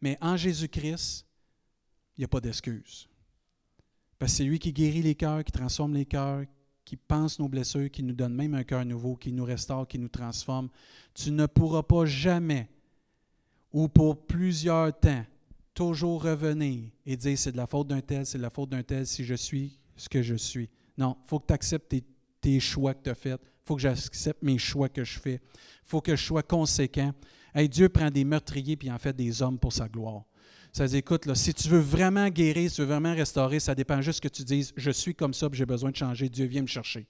[0.00, 1.26] Mais en Jésus-Christ,
[2.16, 3.08] il n'y a pas d'excuse.
[4.16, 6.44] Parce que c'est lui qui guérit les cœurs, qui transforme les cœurs,
[6.84, 9.98] qui pense nos blessures, qui nous donne même un cœur nouveau, qui nous restaure, qui
[9.98, 10.68] nous transforme.
[11.14, 12.68] Tu ne pourras pas jamais,
[13.72, 15.24] ou pour plusieurs temps,
[15.74, 18.84] toujours revenir et dire c'est de la faute d'un tel, c'est de la faute d'un
[18.84, 20.70] tel si je suis ce que je suis.
[20.96, 21.94] Non, il faut que tu acceptes
[22.40, 23.40] tes, choix que tu as faits.
[23.68, 25.42] Faut que j'accepte mes choix que je fais.
[25.84, 27.12] Faut que je sois conséquent.
[27.54, 30.22] Hey, Dieu prend des meurtriers puis en fait des hommes pour sa gloire.
[30.72, 33.74] Ça dit, écoute, là, si tu veux vraiment guérir, si tu veux vraiment restaurer, ça
[33.74, 36.30] dépend juste que tu dises, je suis comme ça, j'ai besoin de changer.
[36.30, 37.06] Dieu, viens me chercher.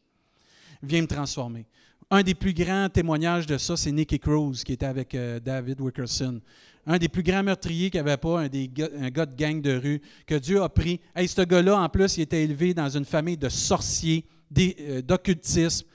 [0.83, 1.64] Viens me transformer.
[2.11, 5.81] Un des plus grands témoignages de ça, c'est Nicky Cruz, qui était avec euh, David
[5.81, 6.40] Wickerson
[6.88, 9.77] un des plus grands meurtriers qui avait pas, un, gars, un gars de gang de
[9.77, 11.01] rue, que Dieu a pris.
[11.14, 14.25] Hey, ce gars-là, en plus, il était élevé dans une famille de sorciers,
[14.59, 15.87] euh, d'occultisme.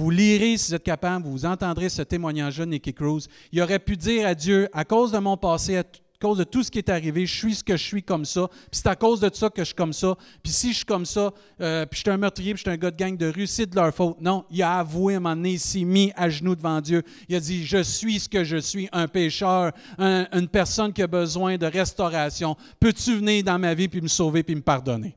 [0.00, 3.28] Vous lirez si vous êtes capable, vous entendrez ce témoignage-là de Nicky Cruz.
[3.52, 5.84] Il aurait pu dire à Dieu, à cause de mon passé, à
[6.18, 8.48] cause de tout ce qui est arrivé, je suis ce que je suis comme ça,
[8.48, 10.84] puis c'est à cause de ça que je suis comme ça, puis si je suis
[10.86, 13.14] comme ça, euh, puis je suis un meurtrier, puis je suis un gars de gang
[13.14, 14.16] de rue, c'est de leur faute.
[14.22, 17.02] Non, il a avoué à un moment mis à genoux devant Dieu.
[17.28, 21.06] Il a dit, je suis ce que je suis, un pécheur, une personne qui a
[21.06, 22.56] besoin de restauration.
[22.80, 25.14] Peux-tu venir dans ma vie, puis me sauver, puis me pardonner,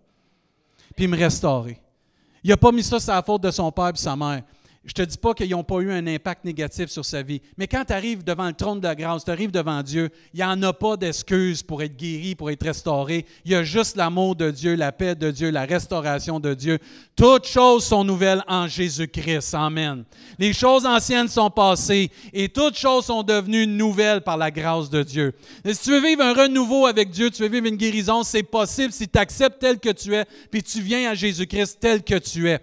[0.94, 1.80] puis me restaurer?
[2.44, 4.44] Il n'a pas mis ça sur la faute de son père et sa mère.
[4.86, 7.42] Je ne te dis pas qu'ils n'ont pas eu un impact négatif sur sa vie,
[7.56, 10.38] mais quand tu arrives devant le trône de la grâce, tu arrives devant Dieu, il
[10.38, 13.26] n'y en a pas d'excuses pour être guéri, pour être restauré.
[13.46, 16.80] Il y a juste l'amour de Dieu, la paix de Dieu, la restauration de Dieu.
[17.16, 19.54] Toutes choses sont nouvelles en Jésus-Christ.
[19.54, 20.04] Amen.
[20.38, 25.02] Les choses anciennes sont passées et toutes choses sont devenues nouvelles par la grâce de
[25.02, 25.34] Dieu.
[25.66, 28.92] Si tu veux vivre un renouveau avec Dieu, tu veux vivre une guérison, c'est possible
[28.92, 32.50] si tu acceptes tel que tu es, puis tu viens à Jésus-Christ tel que tu
[32.50, 32.60] es.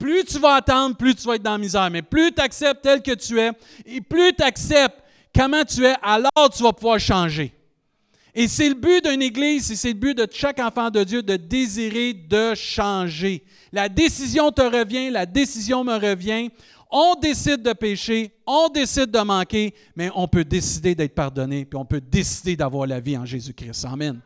[0.00, 1.90] Plus tu vas attendre, plus tu vas être dans la misère.
[1.90, 3.50] Mais plus tu acceptes tel que tu es,
[3.84, 4.98] et plus tu acceptes
[5.36, 7.52] comment tu es, alors tu vas pouvoir changer.
[8.34, 11.22] Et c'est le but d'une Église, et c'est le but de chaque enfant de Dieu
[11.22, 13.44] de désirer de changer.
[13.72, 16.48] La décision te revient, la décision me revient.
[16.90, 21.78] On décide de pécher, on décide de manquer, mais on peut décider d'être pardonné, puis
[21.78, 23.84] on peut décider d'avoir la vie en Jésus-Christ.
[23.84, 24.18] Amen.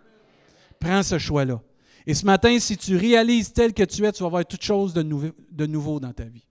[0.79, 1.61] Prends ce choix-là.
[2.07, 4.93] Et ce matin, si tu réalises tel que tu es, tu vas voir toute chose
[4.93, 5.03] de,
[5.67, 6.47] nouveau dans ta vie.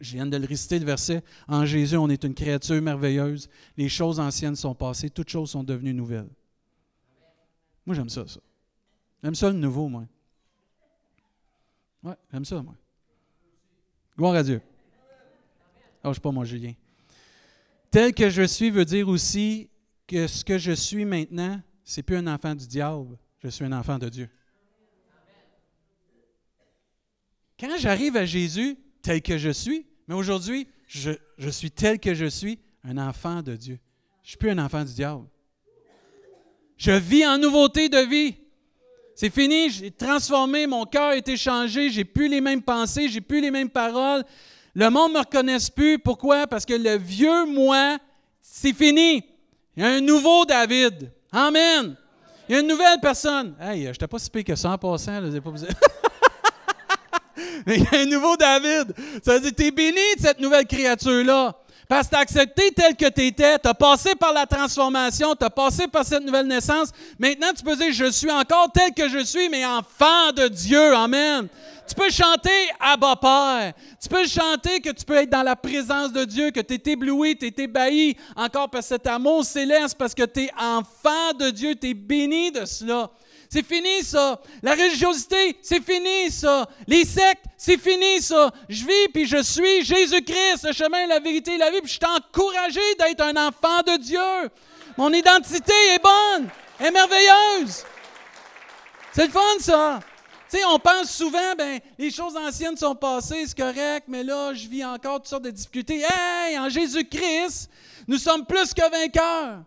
[0.00, 1.22] Je viens de le réciter, le verset.
[1.46, 3.48] En Jésus, on est une créature merveilleuse.
[3.76, 6.28] Les choses anciennes sont passées, toutes choses sont devenues nouvelles.
[7.86, 8.40] Moi, j'aime ça, ça.
[9.22, 10.06] J'aime ça le nouveau, moi.
[12.02, 12.74] Oui, j'aime ça, moi.
[14.16, 14.60] Gloire à Dieu.
[16.04, 16.74] Oh, je sais pas, moi, Julien.
[17.90, 19.68] Tel que je suis veut dire aussi
[20.06, 23.72] que ce que je suis maintenant, c'est plus un enfant du diable, je suis un
[23.72, 24.28] enfant de Dieu.
[27.58, 31.10] Quand j'arrive à Jésus tel que je suis, mais aujourd'hui, je,
[31.50, 33.78] suis tel que je suis, un enfant de Dieu.
[34.22, 35.26] Je ne suis plus un enfant du diable.
[36.76, 38.36] Je vis en nouveauté de vie.
[39.16, 43.20] C'est fini, j'ai transformé, mon cœur a été changé, j'ai plus les mêmes pensées, j'ai
[43.20, 44.22] plus les mêmes paroles.
[44.74, 45.98] Le monde ne me reconnaît plus.
[45.98, 46.46] Pourquoi?
[46.46, 47.98] Parce que le vieux moi,
[48.40, 49.24] c'est fini.
[49.76, 51.10] Il y a un nouveau David.
[51.32, 51.96] Amen.
[52.48, 53.56] Il y a une nouvelle personne.
[53.60, 55.20] Hey, je n'étais pas si que ça en passant.
[55.20, 55.50] Là, pas
[57.66, 58.94] il y a un nouveau David.
[59.24, 61.54] Ça veut dire, tu es béni de cette nouvelle créature-là.
[61.88, 65.34] Parce que tu as accepté tel que tu étais, tu as passé par la transformation,
[65.34, 66.90] tu as passé par cette nouvelle naissance.
[67.18, 70.94] Maintenant, tu peux dire, je suis encore tel que je suis, mais enfant de Dieu.
[70.94, 71.48] Amen.
[71.88, 73.72] Tu peux chanter Abba Père.
[74.02, 76.92] Tu peux chanter que tu peux être dans la présence de Dieu, que tu es
[76.92, 81.48] ébloui, tu es ébahi encore par cet amour céleste, parce que tu es enfant de
[81.48, 83.08] Dieu, tu es béni de cela.
[83.48, 84.38] C'est fini ça.
[84.62, 86.68] La religiosité, c'est fini ça.
[86.86, 88.50] Les sectes, c'est fini ça.
[88.68, 91.80] Je vis puis je suis Jésus-Christ, le chemin, la vérité et la vie.
[91.80, 94.50] Puis je suis encouragé d'être un enfant de Dieu.
[94.98, 97.84] Mon identité est bonne, est merveilleuse.
[99.12, 100.00] C'est le fun ça.
[100.50, 104.54] Tu sais, on pense souvent, ben, les choses anciennes sont passées, c'est correct, mais là,
[104.54, 106.02] je vis encore toutes sortes de difficultés.
[106.08, 107.70] Hey, en Jésus-Christ,
[108.06, 109.62] nous sommes plus que vainqueurs.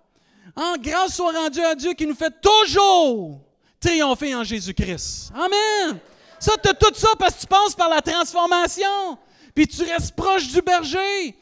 [0.55, 3.41] En grâce soit rendue à Dieu qui nous fait toujours
[3.81, 5.31] triompher en Jésus-Christ.
[5.33, 5.99] Amen.
[6.39, 9.17] Ça, tu as tout ça parce que tu passes par la transformation.
[9.53, 11.35] Puis tu restes proche du berger.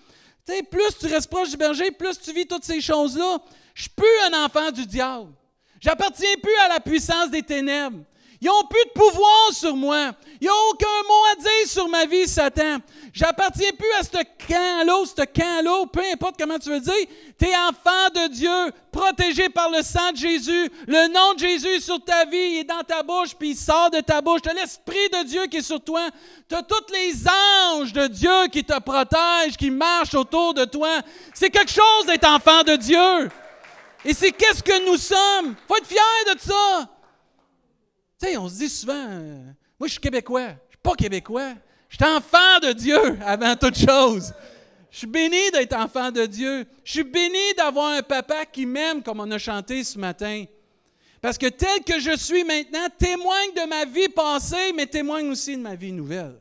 [0.45, 3.37] Tu sais, plus tu restes proche du berger, plus tu vis toutes ces choses-là.
[3.75, 5.31] Je suis plus un enfant du diable.
[5.79, 8.03] J'appartiens plus à la puissance des ténèbres.
[8.41, 10.11] Ils n'ont plus de pouvoir sur moi.
[10.39, 12.77] Ils n'ont aucun mot à dire sur ma vie, Satan.
[13.11, 16.93] J'appartiens plus à ce camp-là, ce camp-là, peu importe comment tu veux dire.
[17.37, 20.71] Tu es enfant de Dieu, protégé par le sang de Jésus.
[20.87, 23.57] Le nom de Jésus est sur ta vie, il est dans ta bouche, puis il
[23.57, 24.41] sort de ta bouche.
[24.41, 26.07] Tu l'Esprit de Dieu qui est sur toi.
[26.47, 31.01] Tu as tous les anges de Dieu qui te protègent, qui marchent autour de toi.
[31.33, 33.29] C'est quelque chose d'être enfant de Dieu.
[34.05, 35.55] Et c'est qu'est-ce que nous sommes.
[35.67, 36.87] Faut être fier de ça.
[38.19, 39.43] Tu sais, on se dit souvent, euh,
[39.79, 40.49] moi je suis québécois.
[40.67, 41.53] Je suis pas québécois.
[41.87, 44.33] Je suis enfant de Dieu avant toute chose.
[44.91, 46.65] Je suis béni d'être enfant de Dieu.
[46.83, 50.45] Je suis béni d'avoir un papa qui m'aime, comme on a chanté ce matin.
[51.21, 55.55] Parce que tel que je suis maintenant, témoigne de ma vie passée, mais témoigne aussi
[55.55, 56.37] de ma vie nouvelle.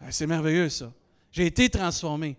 [0.00, 0.92] Ah, c'est merveilleux, ça.
[1.30, 2.36] J'ai été transformé.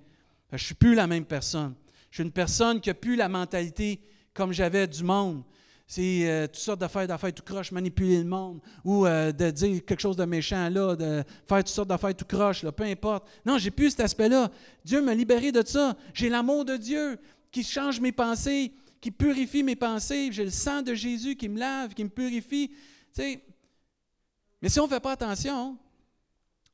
[0.52, 1.76] Je ne suis plus la même personne.
[2.10, 4.00] Je suis une personne qui n'a plus la mentalité
[4.34, 5.44] comme j'avais du monde
[5.92, 9.84] c'est euh, toutes sortes d'affaires, d'affaires tout croche, manipuler le monde, ou euh, de dire
[9.84, 13.28] quelque chose de méchant là, de faire toutes sortes d'affaires tout croche, peu importe.
[13.44, 14.52] Non, j'ai plus cet aspect-là.
[14.86, 15.98] Dieu m'a libéré de ça.
[16.14, 17.18] J'ai l'amour de Dieu
[17.52, 18.72] qui change mes pensées,
[19.02, 20.30] qui purifie mes pensées.
[20.32, 22.70] J'ai le sang de Jésus qui me lave, qui me purifie.
[23.18, 25.76] Mais si on ne fait pas attention,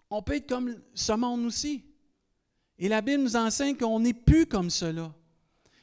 [0.09, 1.85] on peut être comme ce monde aussi.
[2.77, 5.13] Et la Bible nous enseigne qu'on n'est plus comme cela.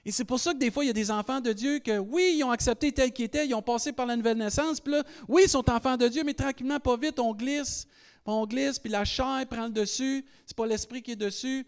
[0.04, 1.98] Et c'est pour ça que des fois, il y a des enfants de Dieu que,
[1.98, 4.94] oui, ils ont accepté tel qu'ils étaient, ils ont passé par la nouvelle naissance, puis
[4.94, 7.86] là, oui, ils sont enfants de Dieu, mais tranquillement, pas vite, on glisse,
[8.26, 10.24] on glisse, puis la chair prend le dessus.
[10.44, 11.64] C'est pas l'esprit qui est dessus,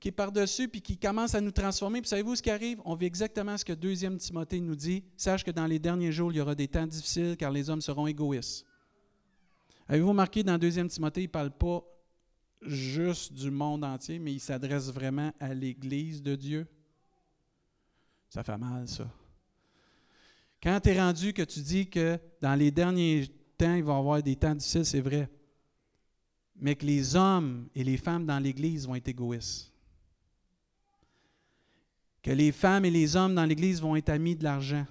[0.00, 2.00] qui est par-dessus, puis qui commence à nous transformer.
[2.02, 2.80] Puis savez-vous ce qui arrive?
[2.84, 5.02] On vit exactement ce que 2 Timothée nous dit.
[5.16, 7.80] Sache que dans les derniers jours, il y aura des temps difficiles, car les hommes
[7.80, 8.66] seront égoïstes.
[9.88, 11.82] Avez-vous remarqué, dans 2 Timothée, il ne parle pas
[12.62, 16.66] juste du monde entier, mais il s'adresse vraiment à l'Église de Dieu?
[18.28, 19.10] Ça fait mal, ça.
[20.62, 23.96] Quand tu es rendu que tu dis que dans les derniers temps, il va y
[23.96, 25.28] avoir des temps difficiles, c'est vrai.
[26.56, 29.72] Mais que les hommes et les femmes dans l'Église vont être égoïstes.
[32.22, 34.86] Que les femmes et les hommes dans l'Église vont être amis de l'argent.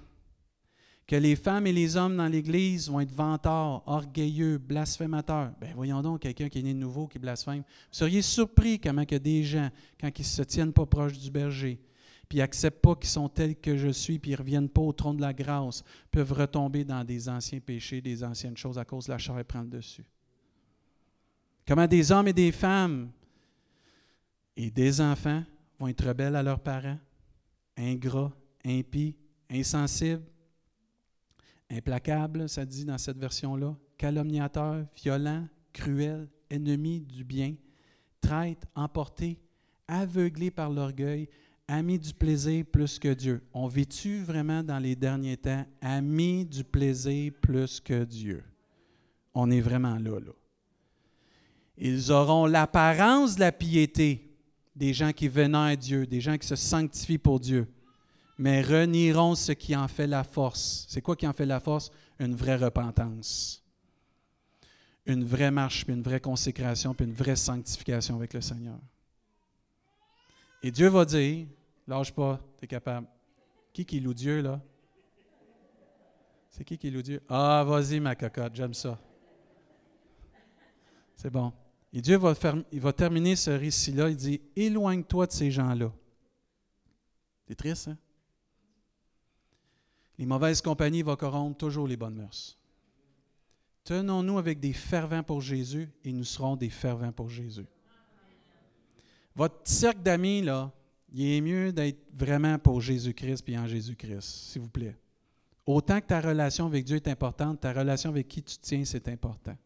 [1.06, 5.52] Que les femmes et les hommes dans l'Église vont être vantards, orgueilleux, blasphémateurs.
[5.60, 7.60] Ben voyons donc quelqu'un qui est né de nouveau qui blasphème.
[7.60, 9.70] Vous seriez surpris comment que des gens,
[10.00, 11.80] quand ils ne se tiennent pas proches du berger,
[12.28, 14.92] puis n'acceptent pas qu'ils sont tels que je suis, puis ils ne reviennent pas au
[14.92, 19.06] trône de la grâce, peuvent retomber dans des anciens péchés, des anciennes choses à cause
[19.06, 20.04] de la chair prend le dessus.
[21.66, 23.10] Comment des hommes et des femmes
[24.56, 25.42] et des enfants
[25.78, 26.98] vont être rebelles à leurs parents,
[27.76, 28.32] ingrats,
[28.64, 29.16] impies,
[29.50, 30.24] insensibles,
[31.70, 37.54] implacables, ça dit dans cette version-là, calomniateurs, violents, cruels, ennemis du bien,
[38.20, 39.38] traîtres, emportés,
[39.86, 41.28] aveuglés par l'orgueil,
[41.68, 43.42] amis du plaisir plus que Dieu.
[43.52, 48.42] On vit-tu vraiment dans les derniers temps amis du plaisir plus que Dieu?
[49.34, 50.32] On est vraiment là, là.
[51.76, 54.36] Ils auront l'apparence de la piété
[54.74, 57.68] des gens qui vénèrent Dieu, des gens qui se sanctifient pour Dieu,
[58.36, 60.86] mais renieront ce qui en fait la force.
[60.88, 61.90] C'est quoi qui en fait la force?
[62.18, 63.62] Une vraie repentance,
[65.06, 68.78] une vraie marche, puis une vraie consécration, puis une vraie sanctification avec le Seigneur.
[70.62, 71.46] Et Dieu va dire,
[71.88, 73.06] Lâche pas, tu es capable.
[73.72, 74.60] Qui qui loue Dieu, là?
[76.50, 77.22] C'est qui qui loue Dieu?
[77.30, 79.00] Ah, vas-y, ma cocotte, j'aime ça.
[81.16, 81.50] C'est bon.
[81.94, 84.10] Et Dieu va, faire, il va terminer ce récit-là.
[84.10, 85.90] Il dit Éloigne-toi de ces gens-là.
[87.46, 87.96] C'est triste, hein?
[90.18, 92.58] Les mauvaises compagnies vont corrompre toujours les bonnes mœurs.
[93.84, 97.64] Tenons-nous avec des fervents pour Jésus et nous serons des fervents pour Jésus.
[99.34, 100.70] Votre cercle d'amis, là,
[101.12, 104.96] il est mieux d'être vraiment pour Jésus-Christ puis en Jésus-Christ, s'il vous plaît.
[105.64, 109.08] Autant que ta relation avec Dieu est importante, ta relation avec qui tu tiens, c'est
[109.08, 109.56] important.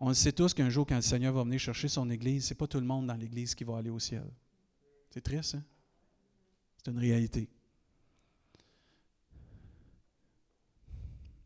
[0.00, 2.54] On le sait tous qu'un jour, quand le Seigneur va venir chercher son Église, ce
[2.54, 4.24] n'est pas tout le monde dans l'Église qui va aller au ciel.
[5.10, 5.64] C'est triste, hein?
[6.76, 7.48] C'est une réalité.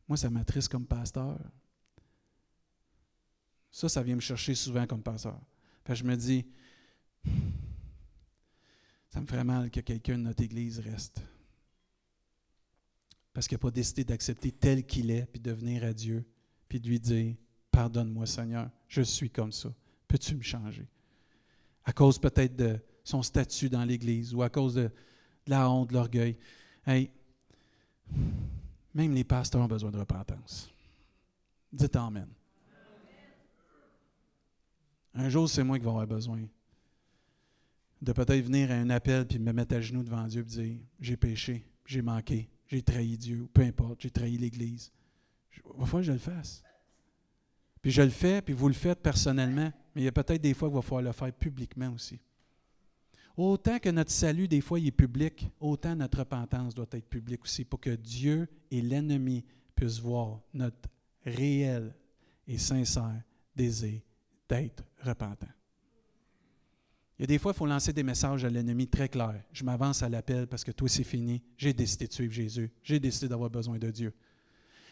[0.07, 1.38] Moi, ça m'attriste comme pasteur.
[3.73, 5.41] Ça, ça vient me chercher souvent comme pasteur.
[5.89, 6.45] je me dis,
[9.09, 11.23] ça me ferait mal que quelqu'un de notre Église reste.
[13.33, 16.23] Parce qu'il n'a pas décidé d'accepter tel qu'il est, puis de venir à Dieu,
[16.68, 17.35] puis de lui dire,
[17.70, 19.73] pardonne-moi Seigneur, je suis comme ça.
[20.07, 20.87] Peux-tu me changer?
[21.85, 24.91] À cause peut-être de son statut dans l'Église ou à cause de, de
[25.51, 26.37] la honte, de l'orgueil.
[26.87, 27.11] Hey,
[28.93, 30.70] même les pasteurs ont besoin de repentance.
[31.73, 32.29] Dites Amen.
[35.15, 36.43] Un jour, c'est moi qui vais avoir besoin
[38.03, 40.77] de peut-être venir à un appel puis me mettre à genoux devant Dieu et dire
[41.01, 44.93] J'ai péché, j'ai manqué, j'ai trahi Dieu, peu importe, j'ai trahi l'Église.
[45.57, 46.63] Il va falloir que je le fasse.
[47.81, 50.55] Puis je le fais, puis vous le faites personnellement, mais il y a peut-être des
[50.55, 52.19] fois qu'il va falloir le faire publiquement aussi.
[53.37, 57.45] Autant que notre salut, des fois, il est public, autant notre repentance doit être publique
[57.45, 59.45] aussi, pour que Dieu et l'ennemi
[59.75, 60.89] puissent voir notre
[61.25, 61.95] réel
[62.47, 63.23] et sincère
[63.55, 64.01] désir
[64.53, 65.48] d'être repentant.
[67.18, 69.42] Il y a des fois, il faut lancer des messages à l'ennemi très clairs.
[69.53, 71.42] Je m'avance à l'appel parce que tout c'est fini.
[71.57, 72.70] J'ai décidé de suivre Jésus.
[72.82, 74.12] J'ai décidé d'avoir besoin de Dieu.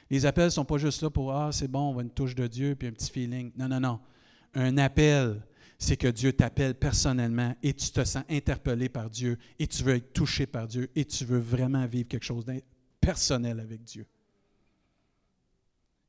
[0.09, 2.35] Les appels ne sont pas juste là pour Ah, c'est bon, on va une touche
[2.35, 3.53] de Dieu puis un petit feeling.
[3.57, 4.01] Non, non, non.
[4.55, 5.43] Un appel,
[5.79, 9.97] c'est que Dieu t'appelle personnellement et tu te sens interpellé par Dieu et tu veux
[9.97, 12.63] être touché par Dieu et tu veux vraiment vivre quelque chose de
[13.01, 14.07] personnel avec Dieu.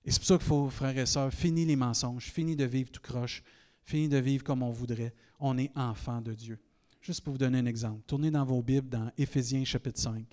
[0.03, 2.91] Et c'est pour ça qu'il faut, frères et sœurs, finir les mensonges, finir de vivre
[2.91, 3.43] tout croche,
[3.83, 5.13] finir de vivre comme on voudrait.
[5.39, 6.59] On est enfant de Dieu.
[7.01, 10.25] Juste pour vous donner un exemple, tournez dans vos Bibles dans Éphésiens chapitre 5.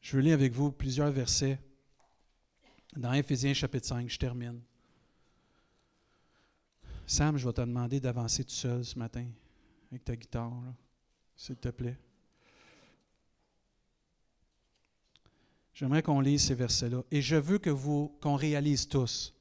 [0.00, 1.60] Je veux lire avec vous plusieurs versets
[2.96, 4.08] dans Éphésiens chapitre 5.
[4.08, 4.60] Je termine.
[7.06, 9.26] Sam, je vais te demander d'avancer tout seul ce matin
[9.90, 10.62] avec ta guitare,
[11.36, 11.98] s'il te plaît.
[15.80, 17.02] J'aimerais qu'on lise ces versets-là.
[17.10, 19.34] Et je veux que vous, qu'on réalise tous.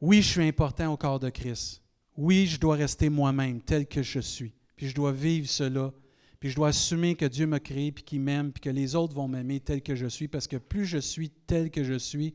[0.00, 1.80] Oui, je suis important au corps de Christ.
[2.16, 4.52] Oui, je dois rester moi-même tel que je suis.
[4.74, 5.92] Puis je dois vivre cela.
[6.40, 9.14] Puis je dois assumer que Dieu m'a créé, puis qu'il m'aime, puis que les autres
[9.14, 10.26] vont m'aimer tel que je suis.
[10.26, 12.34] Parce que plus je suis tel que je suis,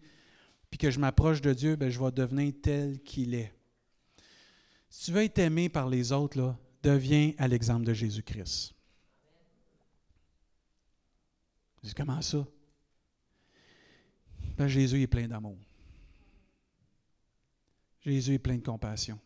[0.69, 3.53] puis que je m'approche de Dieu, bien, je vais devenir tel qu'il est.
[4.89, 8.76] Si tu veux être aimé par les autres, deviens à l'exemple de Jésus-Christ.
[11.95, 12.45] Comment ça?
[14.65, 15.57] Jésus est plein d'amour.
[18.01, 19.19] Jésus est plein de compassion.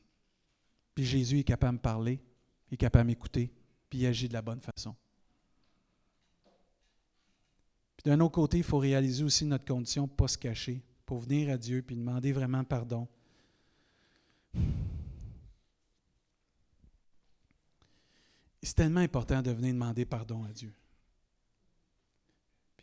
[0.96, 2.20] Puis Jésus est capable de me parler,
[2.70, 3.52] il est capable de m'écouter,
[3.90, 4.96] puis il agit de la bonne façon.
[7.96, 11.52] Puis d'un autre côté, il faut réaliser aussi notre condition, pas se cacher, pour venir
[11.52, 13.08] à Dieu, puis demander vraiment pardon.
[18.64, 20.74] C'est tellement important de venir demander pardon à Dieu.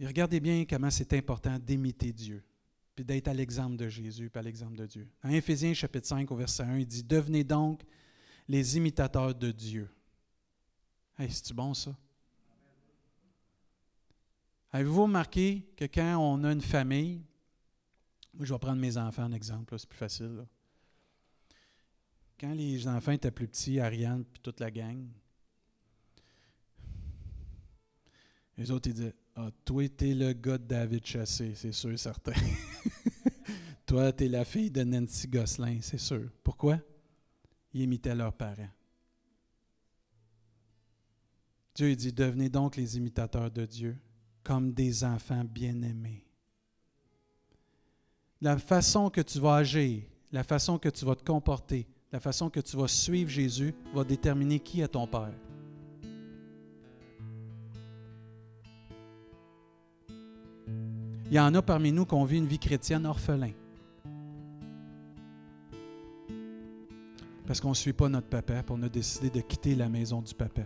[0.07, 2.43] Regardez bien comment c'est important d'imiter Dieu,
[2.95, 5.09] puis d'être à l'exemple de Jésus, puis à l'exemple de Dieu.
[5.23, 7.83] Dans Éphésiens chapitre 5 au verset 1, il dit, Devenez donc
[8.47, 9.91] les imitateurs de Dieu.
[11.19, 11.97] Hey, c'est-tu bon ça?
[14.71, 17.23] Avez-vous remarqué que quand on a une famille,
[18.39, 20.47] je vais prendre mes enfants en exemple, c'est plus facile.
[22.39, 25.09] Quand les enfants étaient plus petits, Ariane puis toute la gang,
[28.57, 32.33] les autres ils disaient ah, toi, t'es le gars de David Chassé, c'est sûr, certain.
[33.87, 36.29] toi, t'es la fille de Nancy Gosselin, c'est sûr.
[36.43, 36.81] Pourquoi?
[37.73, 38.69] Ils imitaient leurs parents.
[41.73, 43.97] Dieu dit, devenez donc les imitateurs de Dieu,
[44.43, 46.27] comme des enfants bien-aimés.
[48.41, 52.51] La façon que tu vas agir, la façon que tu vas te comporter, la façon
[52.51, 55.33] que tu vas suivre Jésus va déterminer qui est ton Père.
[61.31, 63.51] Il y en a parmi nous qui ont vu une vie chrétienne orphelin.
[67.47, 70.23] Parce qu'on ne suit pas notre papa, puis on a décidé de quitter la maison
[70.23, 70.63] du papa.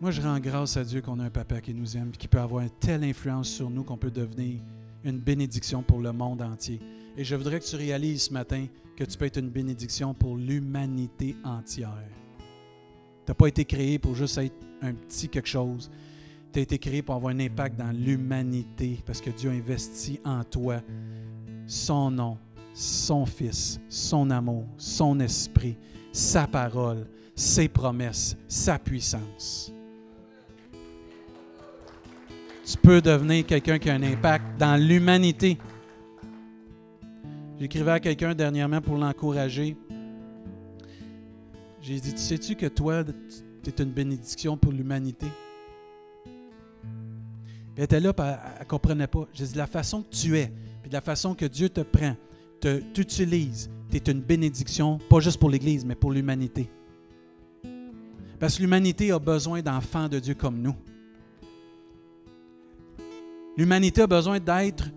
[0.00, 2.38] Moi, je rends grâce à Dieu qu'on a un papa qui nous aime, qui peut
[2.38, 4.60] avoir une telle influence sur nous qu'on peut devenir
[5.02, 6.80] une bénédiction pour le monde entier.
[7.16, 10.36] Et je voudrais que tu réalises ce matin que tu peux être une bénédiction pour
[10.36, 12.10] l'humanité entière.
[12.38, 12.44] Tu
[13.30, 15.90] n'as pas été créé pour juste être un petit quelque chose
[16.52, 20.20] tu as été créé pour avoir un impact dans l'humanité parce que Dieu a investi
[20.24, 20.80] en toi
[21.66, 22.38] son nom,
[22.72, 25.76] son Fils, son amour, son esprit,
[26.12, 29.72] sa parole, ses promesses, sa puissance.
[32.64, 35.56] Tu peux devenir quelqu'un qui a un impact dans l'humanité.
[37.60, 39.76] J'écrivais à quelqu'un dernièrement pour l'encourager.
[41.80, 45.26] J'ai dit, tu sais-tu que toi, tu es une bénédiction pour l'humanité?
[47.76, 49.26] Elle était là, elle ne comprenait pas.
[49.34, 50.50] J'ai dit, la façon que tu es,
[50.82, 52.16] puis la façon que Dieu te prend,
[52.94, 56.70] t'utilise, tu es une bénédiction, pas juste pour l'Église, mais pour l'humanité.
[58.40, 60.74] Parce que l'humanité a besoin d'enfants de Dieu comme nous.
[63.56, 64.90] L'humanité a besoin d'être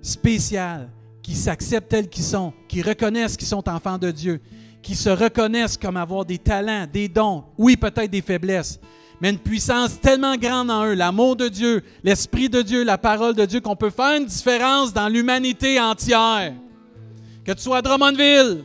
[0.00, 0.90] spécial,
[1.22, 4.40] qui s'acceptent tels qu'ils sont, qui reconnaissent qu'ils sont enfants de Dieu,
[4.82, 8.80] qui se reconnaissent comme avoir des talents, des dons, oui, peut-être des faiblesses,
[9.22, 13.36] mais une puissance tellement grande en eux, l'amour de Dieu, l'Esprit de Dieu, la parole
[13.36, 16.52] de Dieu, qu'on peut faire une différence dans l'humanité entière.
[17.44, 18.64] Que tu sois Drummondville,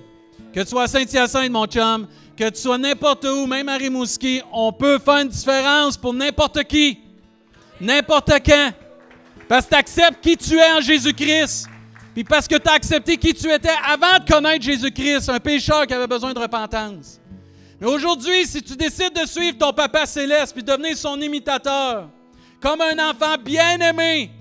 [0.52, 4.42] que tu sois à Saint-Hyacinthe, mon chum, que tu sois n'importe où, même à Rimouski,
[4.52, 6.98] on peut faire une différence pour n'importe qui,
[7.80, 8.72] n'importe quand.
[9.48, 11.68] Parce que tu acceptes qui tu es en Jésus-Christ.
[12.16, 15.86] Puis parce que tu as accepté qui tu étais avant de connaître Jésus-Christ, un pécheur
[15.86, 17.20] qui avait besoin de repentance.
[17.80, 22.10] Mais aujourd'hui, si tu décides de suivre ton Papa céleste puis devenir son imitateur,
[22.60, 24.32] comme un enfant bien-aimé,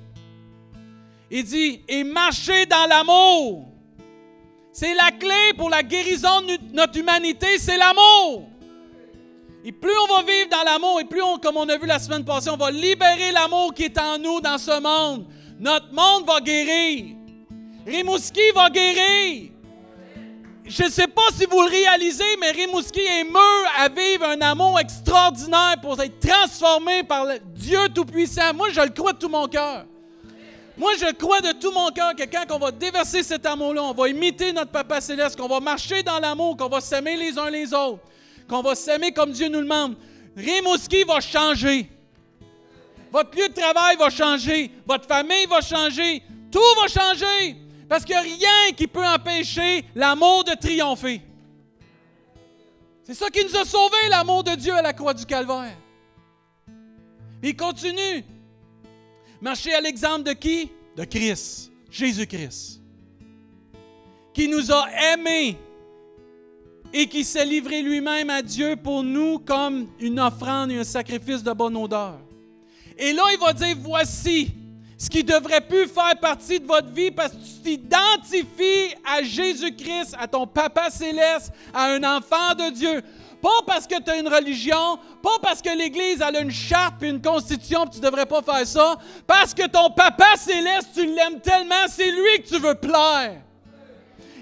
[1.30, 3.68] il dit, et marcher dans l'amour.
[4.72, 8.49] C'est la clé pour la guérison de notre humanité, c'est l'amour.
[9.64, 11.99] Et plus on va vivre dans l'amour, et plus, on, comme on a vu la
[11.99, 15.26] semaine passée, on va libérer l'amour qui est en nous dans ce monde.
[15.59, 17.16] Notre monde va guérir.
[17.84, 19.51] Rimouski va guérir.
[20.69, 24.41] Je ne sais pas si vous le réalisez, mais Rimouski est mûr à vivre un
[24.41, 28.53] amour extraordinaire pour être transformé par le Dieu Tout-Puissant.
[28.53, 29.85] Moi, je le crois de tout mon cœur.
[30.77, 33.93] Moi, je crois de tout mon cœur que quand on va déverser cet amour-là, on
[33.93, 37.49] va imiter notre Papa Céleste, qu'on va marcher dans l'amour, qu'on va s'aimer les uns
[37.49, 38.03] les autres,
[38.49, 39.95] qu'on va s'aimer comme Dieu nous le demande.
[40.37, 41.89] Rimouski va changer.
[43.12, 44.73] Votre lieu de travail va changer.
[44.85, 46.25] Votre famille va changer.
[46.51, 47.57] Tout va changer.
[47.89, 51.20] Parce qu'il n'y a rien qui peut empêcher l'amour de triompher.
[53.05, 55.76] C'est ça qui nous a sauvés, l'amour de Dieu à la croix du Calvaire.
[57.43, 58.24] Il continue.
[59.41, 60.70] Marcher à l'exemple de qui?
[60.97, 62.80] De Christ, Jésus-Christ,
[64.32, 65.57] qui nous a aimés
[66.93, 71.43] et qui s'est livré lui-même à Dieu pour nous comme une offrande et un sacrifice
[71.43, 72.18] de bonne odeur.
[72.99, 74.53] Et là, il va dire, voici,
[74.99, 80.16] ce qui devrait plus faire partie de votre vie parce que tu t'identifies à Jésus-Christ,
[80.18, 83.03] à ton Papa céleste, à un enfant de Dieu.
[83.42, 87.09] Pas parce que tu as une religion, pas parce que l'Église a une charte et
[87.09, 91.40] une constitution, et tu devrais pas faire ça, parce que ton Papa céleste, tu l'aimes
[91.40, 93.42] tellement, c'est lui que tu veux plaire.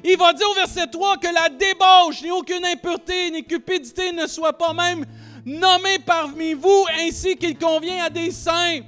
[0.05, 4.27] Il va dire au verset 3 que la débauche, ni aucune impureté, ni cupidité ne
[4.27, 5.05] soit pas même
[5.45, 8.81] nommée parmi vous, ainsi qu'il convient à des saints.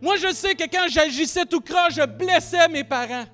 [0.00, 3.26] Moi, je sais que quand j'agissais tout croche, je blessais mes parents.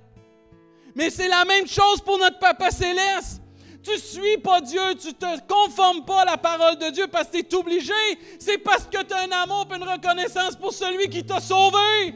[0.95, 3.43] Mais c'est la même chose pour notre Papa Céleste.
[3.83, 7.07] Tu ne suis pas Dieu, tu ne te conformes pas à la parole de Dieu
[7.07, 7.93] parce que tu es obligé.
[8.39, 12.15] C'est parce que tu as un amour et une reconnaissance pour celui qui t'a sauvé.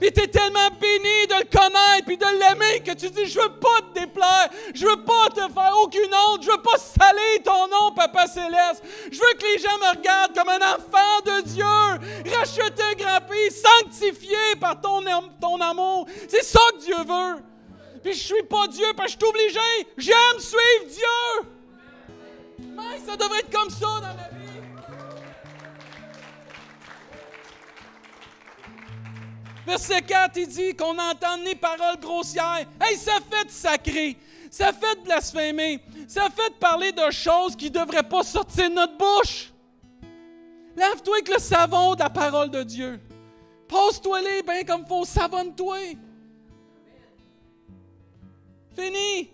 [0.00, 3.38] Puis tu es tellement béni de le connaître puis de l'aimer que tu dis Je
[3.38, 7.42] veux pas te déplaire, je veux pas te faire aucune honte, je veux pas saler
[7.44, 8.82] ton nom, Papa Céleste.
[9.10, 12.82] Je veux que les gens me regardent comme un enfant de Dieu, racheté,
[13.28, 15.02] pays, sanctifié par ton,
[15.40, 16.06] ton amour.
[16.28, 17.42] C'est ça que Dieu veut.
[18.02, 19.88] Puis je suis pas Dieu parce que je suis obligé.
[19.98, 21.48] J'aime suivre Dieu.
[22.58, 24.39] Mais ça devrait être comme ça dans la vie.
[29.66, 32.66] Verset 4, il dit qu'on entend des paroles grossières.
[32.80, 34.16] Hey, ça fait de sacré.
[34.50, 35.80] Ça fait de blasphémer.
[36.08, 39.52] Ça fait de parler de choses qui ne devraient pas sortir de notre bouche.
[40.76, 43.00] Lave-toi avec le savon de la parole de Dieu.
[43.68, 45.04] Pose-toi les bien comme faut.
[45.04, 45.94] Savonne-toi.
[48.74, 49.30] Fini.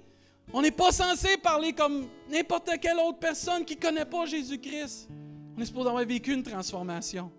[0.52, 5.08] On n'est pas censé parler comme n'importe quelle autre personne qui ne connaît pas Jésus-Christ.
[5.56, 7.30] On est supposé avoir vécu une transformation.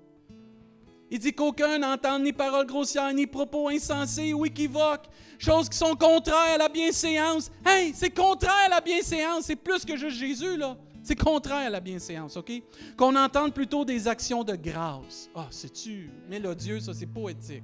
[1.10, 5.06] Il dit qu'aucun n'entende ni paroles grossières, ni propos insensés ou équivoques,
[5.40, 7.50] choses qui sont contraires à la bienséance.
[7.66, 10.76] Hey, c'est contraire à la bienséance, c'est plus que juste Jésus, là.
[11.04, 12.52] C'est contraire à la bienséance, OK?
[12.98, 15.30] Qu'on entende plutôt des actions de grâce.
[15.34, 17.64] Ah, c'est-tu mélodieux, ça, c'est poétique.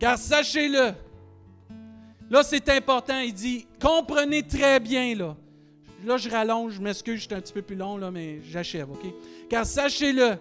[0.00, 0.94] Car sachez-le,
[2.28, 5.36] là, c'est important, il dit, comprenez très bien, là.
[6.04, 8.90] Là, je rallonge, je m'excuse, je suis un petit peu plus long, là, mais j'achève,
[8.90, 9.06] OK?
[9.48, 10.36] Car sachez-le,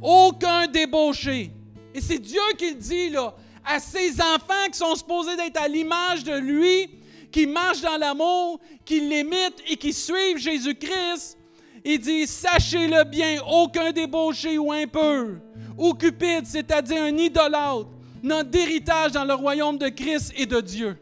[0.00, 1.50] aucun débauché.
[1.94, 3.34] Et c'est Dieu qui le dit, là,
[3.64, 6.90] à ses enfants qui sont supposés d'être à l'image de lui,
[7.30, 11.38] qui marchent dans l'amour, qui l'imitent et qui suivent Jésus-Christ.
[11.84, 15.38] Il dit, sachez-le bien, aucun débauché ou impur,
[15.78, 17.88] ou cupide, c'est-à-dire un idolâtre,
[18.22, 20.96] n'a d'héritage dans le royaume de Christ et de Dieu.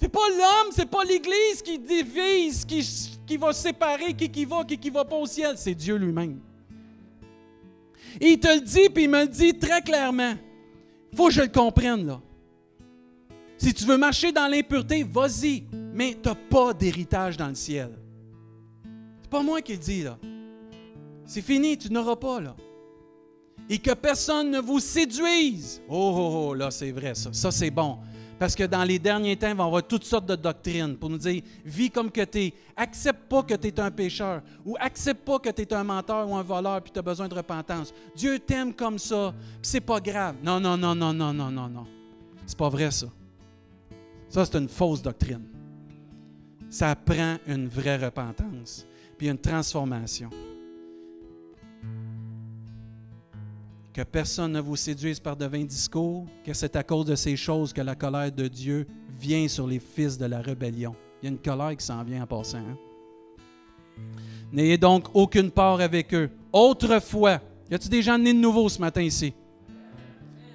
[0.00, 2.84] C'est pas l'homme, c'est pas l'Église qui divise, qui,
[3.26, 5.54] qui va séparer qui qui va, qui qui va pas au ciel.
[5.56, 6.40] C'est Dieu lui-même.
[8.20, 10.34] Il te le dit, puis il me le dit très clairement.
[11.12, 12.20] Il faut que je le comprenne, là.
[13.56, 17.90] Si tu veux marcher dans l'impureté, vas-y, mais tu n'as pas d'héritage dans le ciel.
[19.22, 20.18] C'est pas moi qui le dis, là.
[21.24, 22.56] C'est fini, tu n'auras pas, là.
[23.68, 25.80] Et que personne ne vous séduise.
[25.88, 27.32] Oh, oh, oh là, c'est vrai, ça.
[27.32, 27.98] Ça, c'est bon.
[28.42, 31.08] Parce que dans les derniers temps, il va y avoir toutes sortes de doctrines pour
[31.08, 32.54] nous dire vis comme que tu es.
[32.76, 36.28] Accepte pas que tu es un pécheur ou accepte pas que tu es un menteur
[36.28, 37.94] ou un voleur puis tu as besoin de repentance.
[38.16, 40.34] Dieu t'aime comme ça, puis c'est pas grave.
[40.42, 41.86] Non, non, non, non, non, non, non, non.
[42.44, 43.06] C'est pas vrai ça.
[44.28, 45.46] Ça, c'est une fausse doctrine.
[46.68, 48.84] ça prend une vraie repentance,
[49.16, 50.30] puis une transformation.
[53.92, 57.36] Que personne ne vous séduise par de vains discours, que c'est à cause de ces
[57.36, 58.86] choses que la colère de Dieu
[59.18, 60.94] vient sur les fils de la rébellion.
[61.22, 62.58] Il y a une colère qui s'en vient en passant.
[62.58, 62.76] Hein?
[64.50, 66.30] N'ayez donc aucune part avec eux.
[66.52, 67.40] Autrefois,
[67.70, 69.34] y a-t-il des gens nés de nouveau ce matin ici?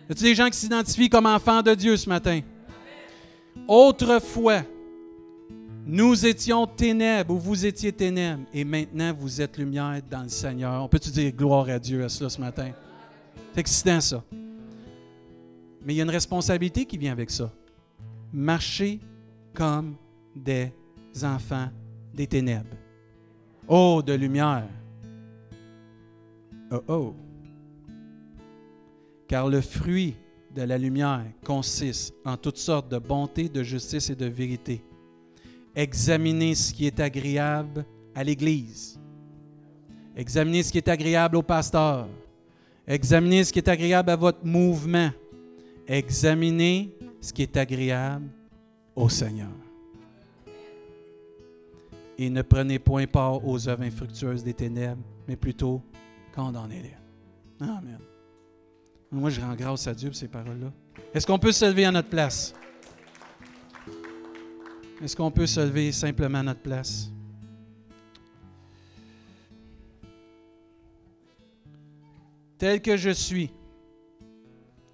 [0.09, 2.41] Y a-t-il des gens qui s'identifient comme enfants de Dieu ce matin?
[3.67, 4.63] Autrefois,
[5.85, 10.83] nous étions ténèbres ou vous étiez ténèbres et maintenant vous êtes lumière dans le Seigneur.
[10.83, 12.71] On peut-tu dire gloire à Dieu à cela ce matin?
[13.57, 14.23] C'est excitant ça.
[15.83, 17.51] Mais il y a une responsabilité qui vient avec ça.
[18.31, 18.99] Marcher
[19.51, 19.95] comme
[20.35, 20.71] des
[21.23, 21.67] enfants
[22.13, 22.77] des ténèbres.
[23.67, 24.69] Oh, de lumière.
[26.69, 27.15] Oh oh.
[29.27, 30.13] Car le fruit
[30.55, 34.83] de la lumière consiste en toutes sortes de bonté, de justice et de vérité.
[35.73, 38.99] Examinez ce qui est agréable à l'Église.
[40.15, 42.07] Examinez ce qui est agréable au pasteur.
[42.88, 45.11] Examinez ce qui est agréable à votre mouvement.
[45.88, 48.27] Examinez ce qui est agréable
[48.95, 49.51] au Seigneur
[52.17, 55.81] et ne prenez point part aux œuvres infructueuses des ténèbres, mais plutôt
[56.33, 56.95] condamnez-les.
[57.59, 57.99] Amen.
[59.11, 60.71] Moi, je rends grâce à Dieu pour ces paroles-là.
[61.13, 62.53] Est-ce qu'on peut se lever à notre place?
[65.01, 67.11] Est-ce qu'on peut se lever simplement à notre place?
[72.57, 73.51] Tel que je suis,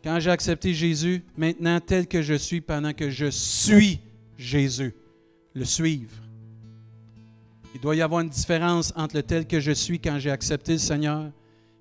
[0.03, 3.99] quand j'ai accepté Jésus, maintenant tel que je suis pendant que je suis
[4.38, 4.93] Jésus,
[5.53, 6.16] le suivre.
[7.74, 10.74] Il doit y avoir une différence entre le tel que je suis quand j'ai accepté
[10.74, 11.32] le Seigneur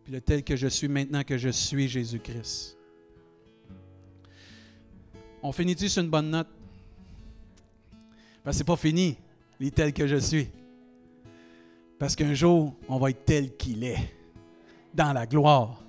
[0.07, 2.77] et le tel que je suis maintenant que je suis Jésus-Christ.
[5.43, 6.49] On finit-tu sur une bonne note?
[8.45, 9.17] Ben, c'est pas fini,
[9.59, 10.49] les tels que je suis.
[11.99, 14.15] Parce qu'un jour, on va être tel qu'il est,
[14.95, 15.83] dans la gloire.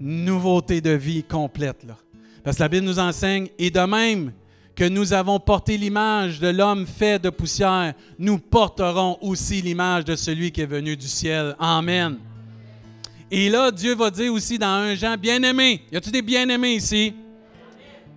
[0.00, 1.84] Nouveauté de vie complète.
[1.84, 1.96] Là.
[2.42, 4.32] Parce que la Bible nous enseigne, et de même,
[4.74, 10.16] que nous avons porté l'image de l'homme fait de poussière, nous porterons aussi l'image de
[10.16, 11.54] celui qui est venu du ciel.
[11.58, 12.18] Amen.
[13.30, 15.82] Et là, Dieu va dire aussi dans un Jean, bien-aimé.
[15.90, 17.14] Y a-t-il des bien-aimés ici?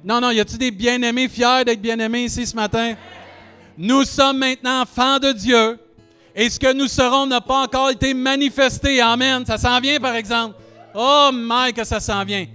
[0.03, 1.27] Non, non, y a-t-il des bien-aimés?
[1.27, 2.95] Fiers d'être bien-aimés ici ce matin?
[3.77, 5.79] Nous sommes maintenant enfants de Dieu.
[6.39, 9.01] Et ce que nous serons n'a pas encore été manifesté.
[9.01, 9.43] Amen.
[9.45, 10.55] Ça s'en vient, par exemple.
[10.93, 12.45] Oh, my, que ça s'en vient.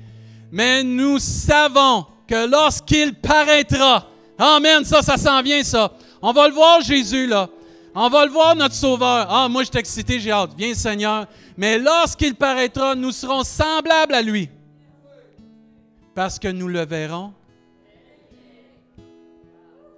[0.52, 4.06] Mais nous savons que lorsqu'il paraîtra,
[4.38, 5.92] Amen, ça, ça s'en vient, ça.
[6.20, 7.48] On va le voir, Jésus, là.
[7.94, 9.26] On va le voir, notre Sauveur.
[9.28, 10.50] Ah, moi, je suis excité, j'ai hâte.
[10.56, 11.26] Viens, Seigneur.
[11.56, 14.48] Mais lorsqu'il paraîtra, nous serons semblables à lui.
[16.14, 17.32] Parce que nous le verrons.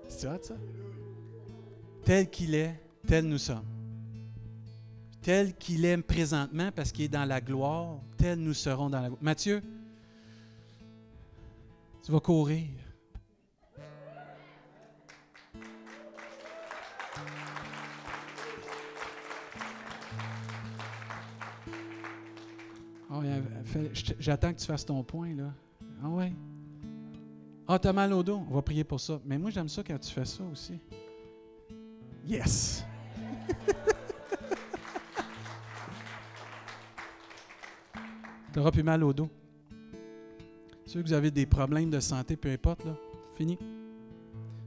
[0.09, 0.55] C'est ça, ça?
[2.05, 2.75] Tel qu'il est,
[3.07, 3.74] tel nous sommes.
[5.25, 9.09] Tel qu'il est présentement, parce qu'il est dans la gloire, tel nous serons dans la
[9.09, 9.23] gloire.
[9.23, 9.63] Matthieu,
[12.03, 12.69] tu vas courir.
[23.11, 23.23] Oh,
[24.21, 25.55] J'attends que tu fasses ton point, là.
[26.03, 26.35] Ah ouais?
[27.67, 28.43] Ah, t'as mal au dos.
[28.51, 29.23] On va prier pour ça.
[29.25, 30.79] Mais moi, j'aime ça quand tu fais ça aussi.
[32.27, 32.85] Yes!
[38.55, 39.29] tu n'auras plus mal au dos.
[40.87, 42.95] Ceux que vous avez des problèmes de santé, peu importe, là,
[43.35, 43.59] fini.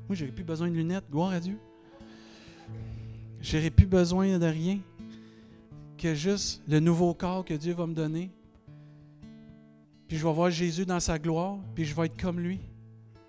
[0.10, 1.58] Moi, j'aurais plus besoin de lunettes, gloire à Dieu.
[3.40, 4.80] J'aurais plus besoin de rien
[5.98, 8.30] que juste le nouveau corps que Dieu va me donner.
[10.10, 12.60] Puis je vais voir Jésus dans sa gloire, puis je vais être comme lui.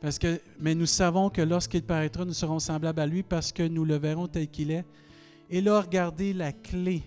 [0.01, 3.63] Parce que, mais nous savons que lorsqu'il paraîtra, nous serons semblables à lui parce que
[3.63, 4.85] nous le verrons tel qu'il est.
[5.51, 7.05] Et là, regardez la clé.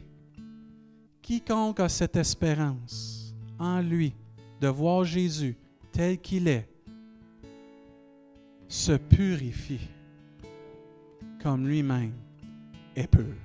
[1.21, 3.20] Quiconque a cette espérance
[3.61, 4.13] en lui
[4.59, 5.55] de voir Jésus
[5.91, 6.67] tel qu'il est,
[8.67, 9.89] se purifie
[11.41, 12.13] comme lui-même
[12.95, 13.35] est pur.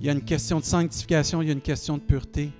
[0.00, 2.50] Il y a une question de sanctification, il y a une question de pureté.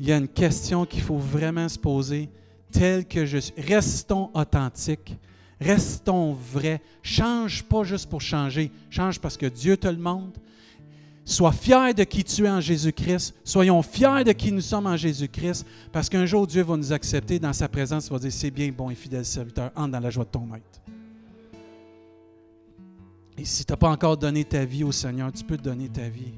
[0.00, 2.30] Il y a une question qu'il faut vraiment se poser,
[2.70, 3.54] tel que je suis.
[3.58, 5.16] Restons authentiques,
[5.60, 6.80] restons vrais.
[7.02, 10.40] Change pas juste pour changer, change parce que Dieu te le montre,
[11.24, 13.34] Sois fier de qui tu es en Jésus-Christ.
[13.44, 17.38] Soyons fiers de qui nous sommes en Jésus-Christ, parce qu'un jour, Dieu va nous accepter
[17.38, 18.08] dans sa présence.
[18.08, 20.46] Il va dire, c'est bien, bon et fidèle serviteur, entre dans la joie de ton
[20.46, 20.80] maître.
[23.38, 26.08] Et si tu n'as pas encore donné ta vie au Seigneur, tu peux donner ta
[26.08, 26.34] vie.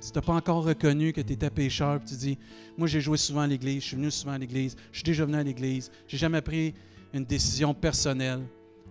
[0.00, 2.38] Si tu n'as pas encore reconnu que tu étais pécheur, tu dis,
[2.76, 5.24] moi j'ai joué souvent à l'Église, je suis venu souvent à l'Église, je suis déjà
[5.24, 6.74] venu à l'Église, j'ai jamais pris
[7.12, 8.42] une décision personnelle,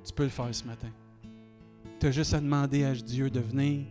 [0.04, 0.88] tu peux le faire ce matin.
[2.00, 3.86] tu as juste à demander à Dieu de venir,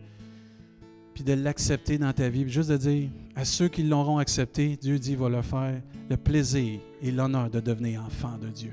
[1.15, 4.77] puis de l'accepter dans ta vie, puis juste de dire à ceux qui l'auront accepté,
[4.77, 8.73] Dieu dit, va leur faire le plaisir et l'honneur de devenir enfant de Dieu.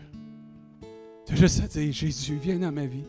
[1.30, 3.04] As juste à dire, Jésus, viens dans ma vie.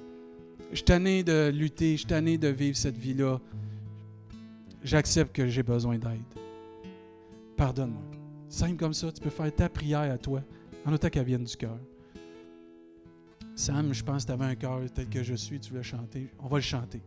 [0.72, 3.40] Je suis de lutter, je suis de vivre cette vie-là.
[4.84, 6.20] J'accepte que j'ai besoin d'aide.
[7.56, 8.02] Pardonne-moi.
[8.48, 10.42] Simple comme ça, tu peux faire ta prière à toi,
[10.84, 11.78] en autant qu'elle vienne du cœur.
[13.54, 16.28] Sam, je pense que tu avais un cœur tel que je suis, tu voulais chanter?
[16.38, 17.02] On va le chanter.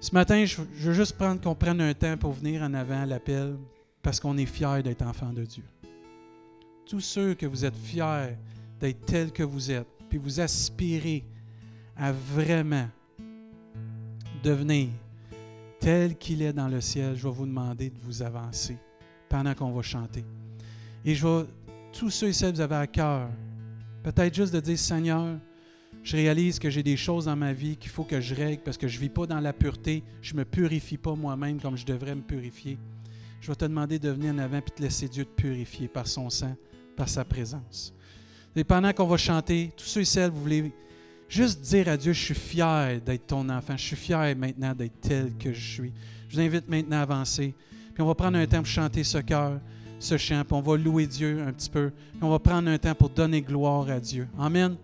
[0.00, 3.06] Ce matin, je veux juste prendre qu'on prenne un temps pour venir en avant à
[3.06, 3.56] l'appel
[4.02, 5.62] parce qu'on est fiers d'être enfants de Dieu.
[6.86, 8.34] Tous ceux que vous êtes fiers
[8.80, 11.22] d'être tels que vous êtes, puis vous aspirez
[11.98, 12.88] à vraiment
[14.42, 14.88] devenir
[15.78, 18.78] tel qu'il est dans le ciel, je vais vous demander de vous avancer
[19.28, 20.24] pendant qu'on va chanter.
[21.04, 21.44] Et je vais,
[21.92, 23.28] tous ceux et celles que vous avez à cœur,
[24.02, 25.36] peut-être juste de dire, Seigneur,
[26.02, 28.78] je réalise que j'ai des choses dans ma vie qu'il faut que je règle parce
[28.78, 31.76] que je ne vis pas dans la pureté, je ne me purifie pas moi-même comme
[31.76, 32.78] je devrais me purifier.
[33.40, 36.06] Je vais te demander de venir en avant et de laisser Dieu te purifier par
[36.06, 36.56] son sang,
[36.96, 37.92] par sa présence.
[38.56, 40.72] Et pendant qu'on va chanter, tous ceux et celles, vous voulez
[41.28, 45.00] juste dire à Dieu, je suis fier d'être ton enfant, je suis fier maintenant d'être
[45.00, 45.92] tel que je suis.
[46.28, 47.54] Je vous invite maintenant à avancer.
[47.94, 49.60] Puis on va prendre un temps pour chanter ce cœur,
[49.98, 51.90] ce chant, puis on va louer Dieu un petit peu.
[51.90, 54.26] Puis on va prendre un temps pour donner gloire à Dieu.
[54.38, 54.76] Amen.